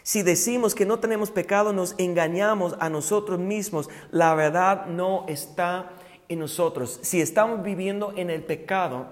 Si 0.08 0.24
decimos 0.24 0.74
que 0.74 0.86
no 0.86 1.00
tenemos 1.00 1.32
pecado, 1.32 1.74
nos 1.74 1.94
engañamos 1.98 2.78
a 2.80 2.90
nosotros 2.90 3.40
mismos. 3.40 3.90
La 4.10 4.34
verdad 4.36 4.86
no 4.86 5.26
está 5.28 5.92
en 6.30 6.40
nosotros. 6.40 7.02
Si 7.02 7.20
estamos 7.20 7.62
viviendo 7.62 8.14
en 8.16 8.30
el 8.30 8.42
pecado, 8.42 9.08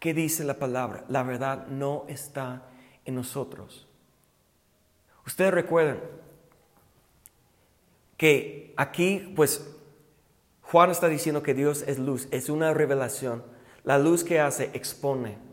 ¿qué 0.00 0.14
dice 0.14 0.42
la 0.44 0.58
palabra? 0.58 1.04
La 1.10 1.22
verdad 1.22 1.66
no 1.66 2.06
está 2.08 2.62
en 3.04 3.16
nosotros. 3.16 3.86
Ustedes 5.26 5.52
recuerdan 5.52 6.00
que 8.16 8.72
aquí, 8.78 9.34
pues, 9.36 9.70
Juan 10.62 10.90
está 10.90 11.08
diciendo 11.08 11.42
que 11.42 11.52
Dios 11.52 11.84
es 11.86 11.98
luz, 11.98 12.26
es 12.30 12.48
una 12.48 12.72
revelación. 12.72 13.44
La 13.84 13.98
luz 13.98 14.24
que 14.24 14.40
hace 14.40 14.70
expone. 14.72 15.51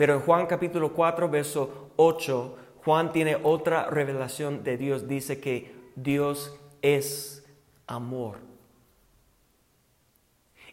Pero 0.00 0.14
en 0.14 0.20
Juan 0.20 0.46
capítulo 0.46 0.94
4, 0.94 1.28
verso 1.28 1.90
8, 1.96 2.56
Juan 2.86 3.12
tiene 3.12 3.36
otra 3.42 3.90
revelación 3.90 4.64
de 4.64 4.78
Dios. 4.78 5.06
Dice 5.06 5.40
que 5.40 5.74
Dios 5.94 6.58
es 6.80 7.46
amor. 7.86 8.38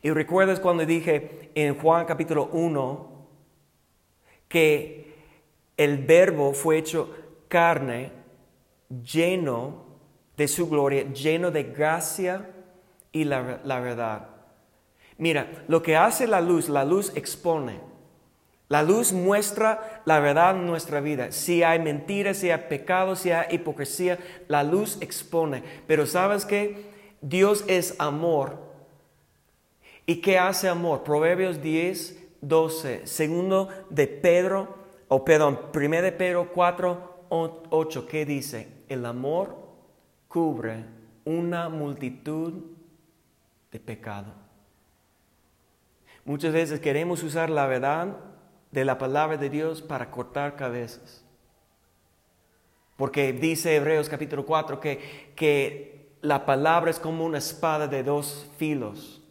Y 0.01 0.11
recuerdas 0.11 0.61
cuando 0.61 0.85
dije 0.85 1.51
en 1.55 1.77
Juan 1.77 2.05
capítulo 2.05 2.47
1 2.53 3.27
que 4.47 5.13
el 5.75 5.97
verbo 6.05 6.53
fue 6.53 6.77
hecho 6.77 7.13
carne, 7.49 8.13
lleno 9.03 9.87
de 10.37 10.47
su 10.47 10.69
gloria, 10.69 11.03
lleno 11.11 11.51
de 11.51 11.63
gracia 11.63 12.49
y 13.11 13.25
la, 13.25 13.59
la 13.65 13.81
verdad. 13.81 14.29
Mira, 15.17 15.65
lo 15.67 15.81
que 15.81 15.97
hace 15.97 16.27
la 16.27 16.39
luz, 16.39 16.69
la 16.69 16.85
luz 16.85 17.11
expone. 17.13 17.96
La 18.69 18.83
luz 18.83 19.13
muestra 19.13 20.01
la 20.05 20.19
verdad 20.19 20.55
en 20.55 20.65
nuestra 20.65 20.99
vida. 20.99 21.31
Si 21.31 21.63
hay 21.63 21.79
mentira, 21.79 22.33
si 22.33 22.51
hay 22.51 22.65
pecado, 22.67 23.15
si 23.15 23.31
hay 23.31 23.55
hipocresía, 23.55 24.19
la 24.47 24.63
luz 24.63 24.97
expone. 24.99 25.63
Pero 25.87 26.05
sabes 26.05 26.45
qué? 26.45 26.85
Dios 27.21 27.63
es 27.67 27.95
amor. 27.97 28.57
¿Y 30.05 30.17
qué 30.17 30.37
hace 30.37 30.67
amor? 30.67 31.03
Proverbios 31.03 31.61
10, 31.61 32.17
12. 32.41 33.07
Segundo 33.07 33.69
de 33.89 34.07
Pedro, 34.07 34.75
o 35.07 35.23
perdón, 35.23 35.59
primero 35.71 36.03
de 36.03 36.11
Pedro 36.11 36.51
4, 36.53 37.25
8. 37.29 38.07
¿Qué 38.07 38.25
dice? 38.25 38.67
El 38.89 39.05
amor 39.05 39.57
cubre 40.27 40.83
una 41.23 41.69
multitud 41.69 42.53
de 43.71 43.79
pecado. 43.79 44.33
Muchas 46.25 46.51
veces 46.51 46.81
queremos 46.81 47.23
usar 47.23 47.49
la 47.49 47.65
verdad 47.67 48.17
de 48.71 48.85
la 48.85 48.97
palabra 48.97 49.37
de 49.37 49.49
Dios 49.49 49.81
para 49.81 50.11
cortar 50.11 50.55
cabezas. 50.55 51.23
Porque 52.95 53.31
dice 53.31 53.75
Hebreos 53.75 54.09
capítulo 54.09 54.45
4 54.45 54.79
que, 54.79 55.31
que 55.35 56.09
la 56.21 56.45
palabra 56.45 56.89
es 56.89 56.99
como 56.99 57.25
una 57.25 57.37
espada 57.37 57.87
de 57.87 58.03
dos 58.03 58.47
filos. 58.57 59.21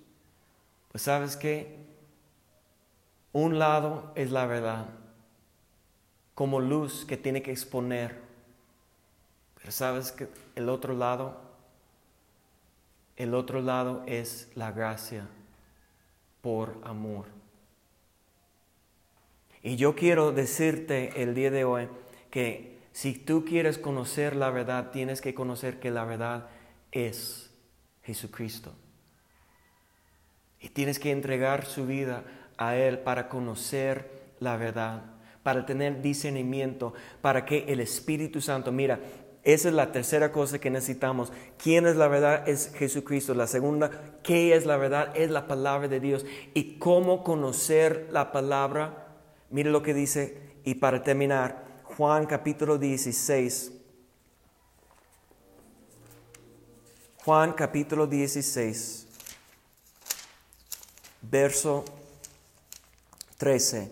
Pues 0.92 1.03
sabes 1.03 1.37
que 1.37 1.77
un 3.33 3.59
lado 3.59 4.12
es 4.14 4.31
la 4.31 4.46
verdad, 4.46 4.87
como 6.35 6.61
luz 6.61 7.05
que 7.05 7.16
tiene 7.16 7.42
que 7.42 7.51
exponer. 7.51 8.22
Pero 9.57 9.72
sabes 9.72 10.12
que 10.12 10.29
el 10.55 10.68
otro 10.68 10.94
lado, 10.94 11.38
el 13.16 13.35
otro 13.35 13.61
lado 13.61 14.05
es 14.07 14.51
la 14.55 14.70
gracia 14.70 15.27
por 16.40 16.79
amor. 16.85 17.36
Y 19.66 19.74
yo 19.74 19.96
quiero 19.96 20.31
decirte 20.31 21.20
el 21.20 21.35
día 21.35 21.50
de 21.50 21.64
hoy 21.64 21.88
que 22.31 22.79
si 22.92 23.14
tú 23.14 23.44
quieres 23.44 23.79
conocer 23.79 24.37
la 24.37 24.50
verdad, 24.50 24.92
tienes 24.92 25.20
que 25.20 25.35
conocer 25.35 25.81
que 25.81 25.90
la 25.90 26.05
verdad 26.05 26.46
es 26.92 27.50
Jesucristo. 28.05 28.72
Y 30.61 30.68
tienes 30.68 31.00
que 31.00 31.11
entregar 31.11 31.66
su 31.66 31.85
vida 31.85 32.22
a 32.57 32.76
Él 32.76 33.00
para 33.00 33.29
conocer 33.29 34.09
la 34.38 34.57
verdad, 34.57 35.02
para 35.42 35.66
tener 35.66 36.00
discernimiento, 36.00 36.94
para 37.20 37.44
que 37.44 37.64
el 37.66 37.81
Espíritu 37.81 38.40
Santo, 38.40 38.70
mira, 38.70 39.00
esa 39.42 39.66
es 39.66 39.74
la 39.74 39.90
tercera 39.90 40.31
cosa 40.31 40.61
que 40.61 40.70
necesitamos. 40.70 41.33
¿Quién 41.59 41.88
es 41.88 41.96
la 41.96 42.07
verdad? 42.07 42.48
Es 42.48 42.72
Jesucristo. 42.72 43.35
La 43.35 43.48
segunda, 43.48 43.90
¿qué 44.22 44.55
es 44.55 44.64
la 44.64 44.76
verdad? 44.76 45.11
Es 45.16 45.29
la 45.29 45.48
palabra 45.48 45.88
de 45.88 45.98
Dios. 45.98 46.24
¿Y 46.55 46.79
cómo 46.79 47.24
conocer 47.24 48.09
la 48.12 48.31
palabra? 48.31 49.05
Mire 49.50 49.70
lo 49.70 49.82
que 49.82 49.94
dice, 49.94 50.38
y 50.64 50.74
para 50.74 51.02
terminar, 51.02 51.64
Juan 51.85 52.26
capítulo 52.26 52.78
16. 52.78 53.72
Juan 57.24 57.52
capítulo 57.54 58.06
16, 58.06 59.06
verso 61.22 61.85
13, 63.38 63.90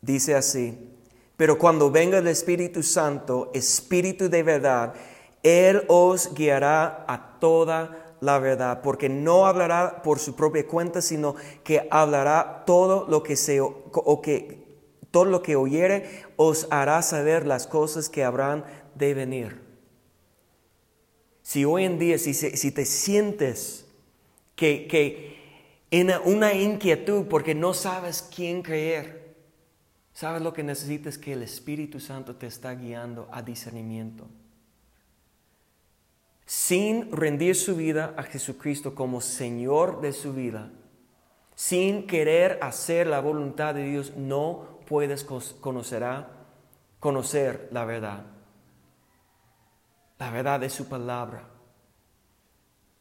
dice 0.00 0.34
así, 0.36 0.92
pero 1.36 1.58
cuando 1.58 1.90
venga 1.90 2.18
el 2.18 2.28
Espíritu 2.28 2.82
Santo, 2.82 3.50
Espíritu 3.54 4.28
de 4.28 4.42
verdad, 4.42 4.94
Él 5.42 5.84
os 5.88 6.32
guiará 6.34 7.04
a 7.08 7.38
toda 7.40 8.16
la 8.20 8.38
verdad, 8.38 8.82
porque 8.82 9.08
no 9.08 9.46
hablará 9.46 10.02
por 10.02 10.18
su 10.18 10.36
propia 10.36 10.66
cuenta, 10.66 11.02
sino 11.02 11.34
que 11.64 11.88
hablará 11.90 12.64
todo 12.66 13.06
lo 13.08 13.22
que 13.22 13.36
se 13.36 13.60
o 13.60 14.22
que 14.22 14.65
todo 15.16 15.24
lo 15.24 15.40
que 15.42 15.56
oyere 15.56 16.26
os 16.36 16.68
hará 16.70 17.00
saber 17.00 17.46
las 17.46 17.66
cosas 17.66 18.10
que 18.10 18.22
habrán 18.22 18.66
de 18.94 19.14
venir. 19.14 19.62
Si 21.40 21.64
hoy 21.64 21.84
en 21.84 21.98
día, 21.98 22.18
si, 22.18 22.34
si 22.34 22.70
te 22.70 22.84
sientes 22.84 23.86
que, 24.56 24.86
que 24.86 25.38
en 25.90 26.10
una 26.26 26.52
inquietud 26.52 27.28
porque 27.30 27.54
no 27.54 27.72
sabes 27.72 28.28
quién 28.30 28.60
creer, 28.60 29.34
sabes 30.12 30.42
lo 30.42 30.52
que 30.52 30.62
necesitas 30.62 31.16
que 31.16 31.32
el 31.32 31.42
Espíritu 31.42 31.98
Santo 31.98 32.36
te 32.36 32.46
está 32.46 32.74
guiando 32.74 33.26
a 33.32 33.40
discernimiento. 33.40 34.26
sin 36.44 37.10
rendir 37.10 37.56
su 37.56 37.74
vida 37.74 38.12
a 38.18 38.22
Jesucristo 38.22 38.94
como 38.94 39.22
Señor 39.22 40.02
de 40.02 40.12
su 40.12 40.34
vida, 40.34 40.72
sin 41.54 42.06
querer 42.06 42.58
hacer 42.60 43.06
la 43.06 43.20
voluntad 43.20 43.74
de 43.74 43.84
Dios, 43.84 44.12
no 44.14 44.75
puedes 44.86 45.24
conocer, 45.24 46.02
la 47.72 47.84
verdad. 47.84 48.24
La 50.18 50.30
verdad 50.30 50.60
de 50.60 50.70
su 50.70 50.88
palabra, 50.88 51.46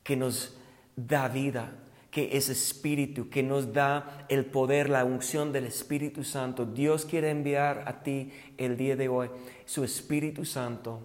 que 0.03 0.17
nos 0.17 0.57
da 0.95 1.27
vida, 1.29 1.71
que 2.11 2.37
es 2.37 2.49
espíritu, 2.49 3.29
que 3.29 3.43
nos 3.43 3.73
da 3.73 4.25
el 4.29 4.45
poder, 4.45 4.89
la 4.89 5.05
unción 5.05 5.51
del 5.51 5.65
Espíritu 5.65 6.23
Santo. 6.23 6.65
Dios 6.65 7.05
quiere 7.05 7.29
enviar 7.29 7.83
a 7.87 8.03
ti 8.03 8.31
el 8.57 8.77
día 8.77 8.95
de 8.95 9.09
hoy 9.09 9.29
su 9.65 9.83
Espíritu 9.83 10.45
Santo 10.45 11.01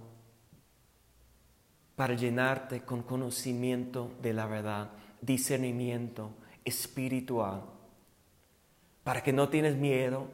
para 1.96 2.14
llenarte 2.14 2.82
con 2.82 3.02
conocimiento 3.02 4.12
de 4.22 4.32
la 4.32 4.46
verdad, 4.46 4.90
discernimiento 5.20 6.30
espiritual, 6.64 7.64
para 9.02 9.22
que 9.22 9.32
no 9.32 9.48
tienes 9.48 9.76
miedo, 9.76 10.28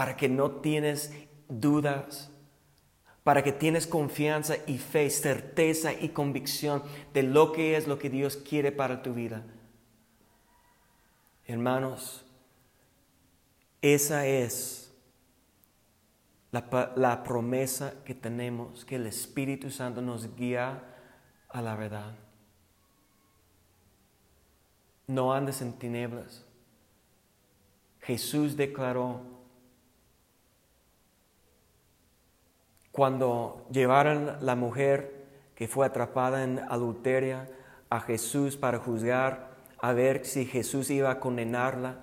para 0.00 0.16
que 0.16 0.30
no 0.30 0.50
tienes 0.50 1.12
dudas, 1.46 2.30
para 3.22 3.42
que 3.42 3.52
tienes 3.52 3.86
confianza 3.86 4.56
y 4.66 4.78
fe, 4.78 5.10
certeza 5.10 5.92
y 5.92 6.08
convicción 6.08 6.82
de 7.12 7.22
lo 7.22 7.52
que 7.52 7.76
es 7.76 7.86
lo 7.86 7.98
que 7.98 8.08
Dios 8.08 8.38
quiere 8.38 8.72
para 8.72 9.02
tu 9.02 9.12
vida. 9.12 9.44
Hermanos, 11.44 12.24
esa 13.82 14.26
es 14.26 14.90
la, 16.50 17.22
promesa 17.22 18.02
que 18.02 18.14
tenemos, 18.14 18.86
que 18.86 18.96
el 18.96 19.06
Espíritu 19.06 19.70
Santo 19.70 20.00
nos 20.00 20.34
guía 20.34 20.82
a 21.50 21.60
la 21.60 21.76
verdad. 21.76 22.14
No 25.06 25.34
andes 25.34 25.60
en 25.60 25.74
tinieblas. 25.74 26.46
Jesús 28.00 28.56
declaró, 28.56 29.39
Cuando 32.92 33.66
llevaron 33.70 34.36
la 34.40 34.56
mujer 34.56 35.26
que 35.54 35.68
fue 35.68 35.86
atrapada 35.86 36.42
en 36.44 36.58
adulteria 36.58 37.48
a 37.88 38.00
Jesús 38.00 38.56
para 38.56 38.78
juzgar, 38.78 39.50
a 39.78 39.92
ver 39.92 40.26
si 40.26 40.44
Jesús 40.44 40.90
iba 40.90 41.10
a 41.10 41.20
condenarla, 41.20 42.00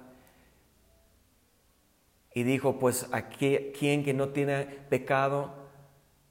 y 2.37 2.43
dijo, 2.43 2.77
pues 2.77 3.07
a 3.13 3.29
quien 3.29 4.03
que 4.03 4.13
no 4.13 4.29
tiene 4.29 4.65
pecado, 4.65 5.55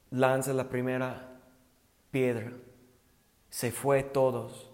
lanza 0.09 0.53
la 0.53 0.69
primera 0.69 1.41
piedra. 2.11 2.53
Se 3.49 3.71
fue 3.71 4.03
todos. 4.03 4.71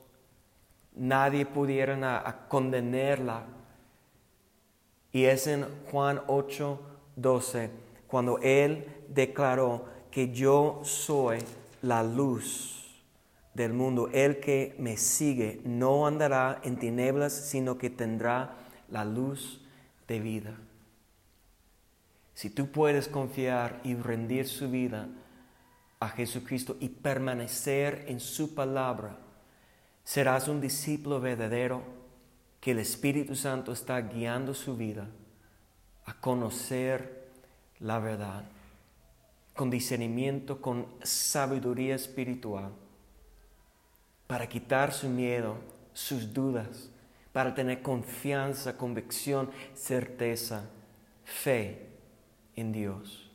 Nadie 0.93 1.47
pudieron 1.47 2.03
a, 2.03 2.45
condenarla. 2.49 3.45
Y 5.11 5.25
es 5.25 5.47
en 5.47 5.65
Juan 5.89 6.21
8, 6.27 6.79
12, 7.15 7.71
cuando 8.05 8.37
él 8.43 8.85
declaró 9.13 9.85
que 10.11 10.31
yo 10.31 10.81
soy 10.83 11.39
la 11.81 12.03
luz 12.03 12.73
del 13.53 13.73
mundo. 13.73 14.09
El 14.13 14.39
que 14.39 14.75
me 14.77 14.97
sigue 14.97 15.61
no 15.63 16.07
andará 16.07 16.59
en 16.63 16.77
tinieblas, 16.77 17.33
sino 17.33 17.77
que 17.77 17.89
tendrá 17.89 18.57
la 18.89 19.05
luz 19.05 19.61
de 20.07 20.19
vida. 20.19 20.55
Si 22.33 22.49
tú 22.49 22.71
puedes 22.71 23.07
confiar 23.07 23.79
y 23.83 23.95
rendir 23.95 24.47
su 24.47 24.69
vida 24.69 25.07
a 25.99 26.09
Jesucristo 26.09 26.77
y 26.79 26.89
permanecer 26.89 28.05
en 28.07 28.19
su 28.19 28.55
palabra, 28.55 29.17
serás 30.03 30.47
un 30.47 30.59
discípulo 30.59 31.21
verdadero 31.21 31.81
que 32.59 32.71
el 32.71 32.79
Espíritu 32.79 33.35
Santo 33.35 33.71
está 33.71 34.01
guiando 34.01 34.53
su 34.53 34.75
vida 34.75 35.07
a 36.05 36.13
conocer 36.19 37.29
la 37.79 37.99
verdad 37.99 38.43
con 39.55 39.69
discernimiento, 39.69 40.61
con 40.61 40.87
sabiduría 41.03 41.95
espiritual, 41.95 42.71
para 44.27 44.47
quitar 44.47 44.91
su 44.91 45.09
miedo, 45.09 45.55
sus 45.93 46.33
dudas, 46.33 46.89
para 47.31 47.53
tener 47.53 47.81
confianza, 47.81 48.77
convicción, 48.77 49.49
certeza, 49.73 50.69
fe 51.23 51.87
en 52.55 52.71
Dios. 52.71 53.31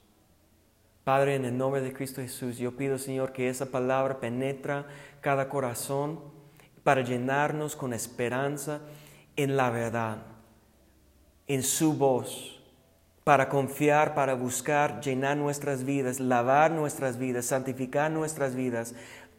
Padre, 1.04 1.36
en 1.36 1.44
el 1.44 1.56
nombre 1.56 1.80
de 1.80 1.92
Cristo 1.92 2.20
Jesús, 2.20 2.58
yo 2.58 2.76
pido, 2.76 2.98
Señor, 2.98 3.32
que 3.32 3.48
esa 3.48 3.66
palabra 3.66 4.20
penetra 4.20 4.86
cada 5.20 5.48
corazón 5.48 6.20
para 6.82 7.02
llenarnos 7.02 7.76
con 7.76 7.94
esperanza 7.94 8.80
en 9.36 9.56
la 9.56 9.70
verdad, 9.70 10.18
en 11.46 11.62
su 11.62 11.94
voz 11.94 12.57
para 13.28 13.50
confiar, 13.50 14.14
para 14.14 14.32
buscar 14.32 15.02
llenar 15.02 15.36
nuestras 15.36 15.84
vidas, 15.84 16.18
lavar 16.18 16.70
nuestras 16.70 17.18
vidas, 17.18 17.44
santificar 17.44 18.10
nuestras 18.10 18.54
vidas 18.54 18.94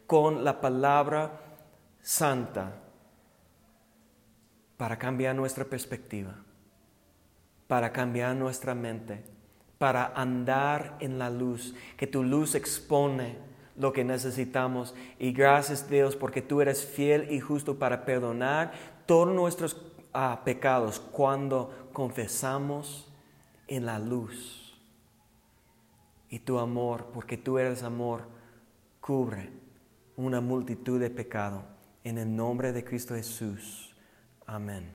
con 0.06 0.44
la 0.44 0.60
palabra 0.60 1.32
santa, 2.00 2.76
para 4.76 4.96
cambiar 4.96 5.34
nuestra 5.34 5.64
perspectiva, 5.64 6.36
para 7.66 7.90
cambiar 7.90 8.36
nuestra 8.36 8.76
mente, 8.76 9.24
para 9.76 10.12
andar 10.14 10.96
en 11.00 11.18
la 11.18 11.28
luz, 11.28 11.74
que 11.96 12.06
tu 12.06 12.22
luz 12.22 12.54
expone 12.54 13.38
lo 13.76 13.92
que 13.92 14.04
necesitamos. 14.04 14.94
Y 15.18 15.32
gracias 15.32 15.90
Dios 15.90 16.14
porque 16.14 16.42
tú 16.42 16.60
eres 16.60 16.86
fiel 16.86 17.26
y 17.32 17.40
justo 17.40 17.76
para 17.76 18.04
perdonar 18.04 18.70
todos 19.06 19.34
nuestros 19.34 19.76
ah, 20.14 20.42
pecados 20.44 21.00
cuando 21.00 21.90
confesamos 21.92 23.09
en 23.70 23.86
la 23.86 23.98
luz. 23.98 24.78
Y 26.28 26.40
tu 26.40 26.58
amor, 26.58 27.06
porque 27.14 27.38
tú 27.38 27.58
eres 27.58 27.82
amor, 27.82 28.28
cubre 29.00 29.50
una 30.16 30.40
multitud 30.40 31.00
de 31.00 31.08
pecado. 31.08 31.64
En 32.04 32.18
el 32.18 32.34
nombre 32.34 32.72
de 32.72 32.84
Cristo 32.84 33.14
Jesús. 33.14 33.94
Amén. 34.46 34.86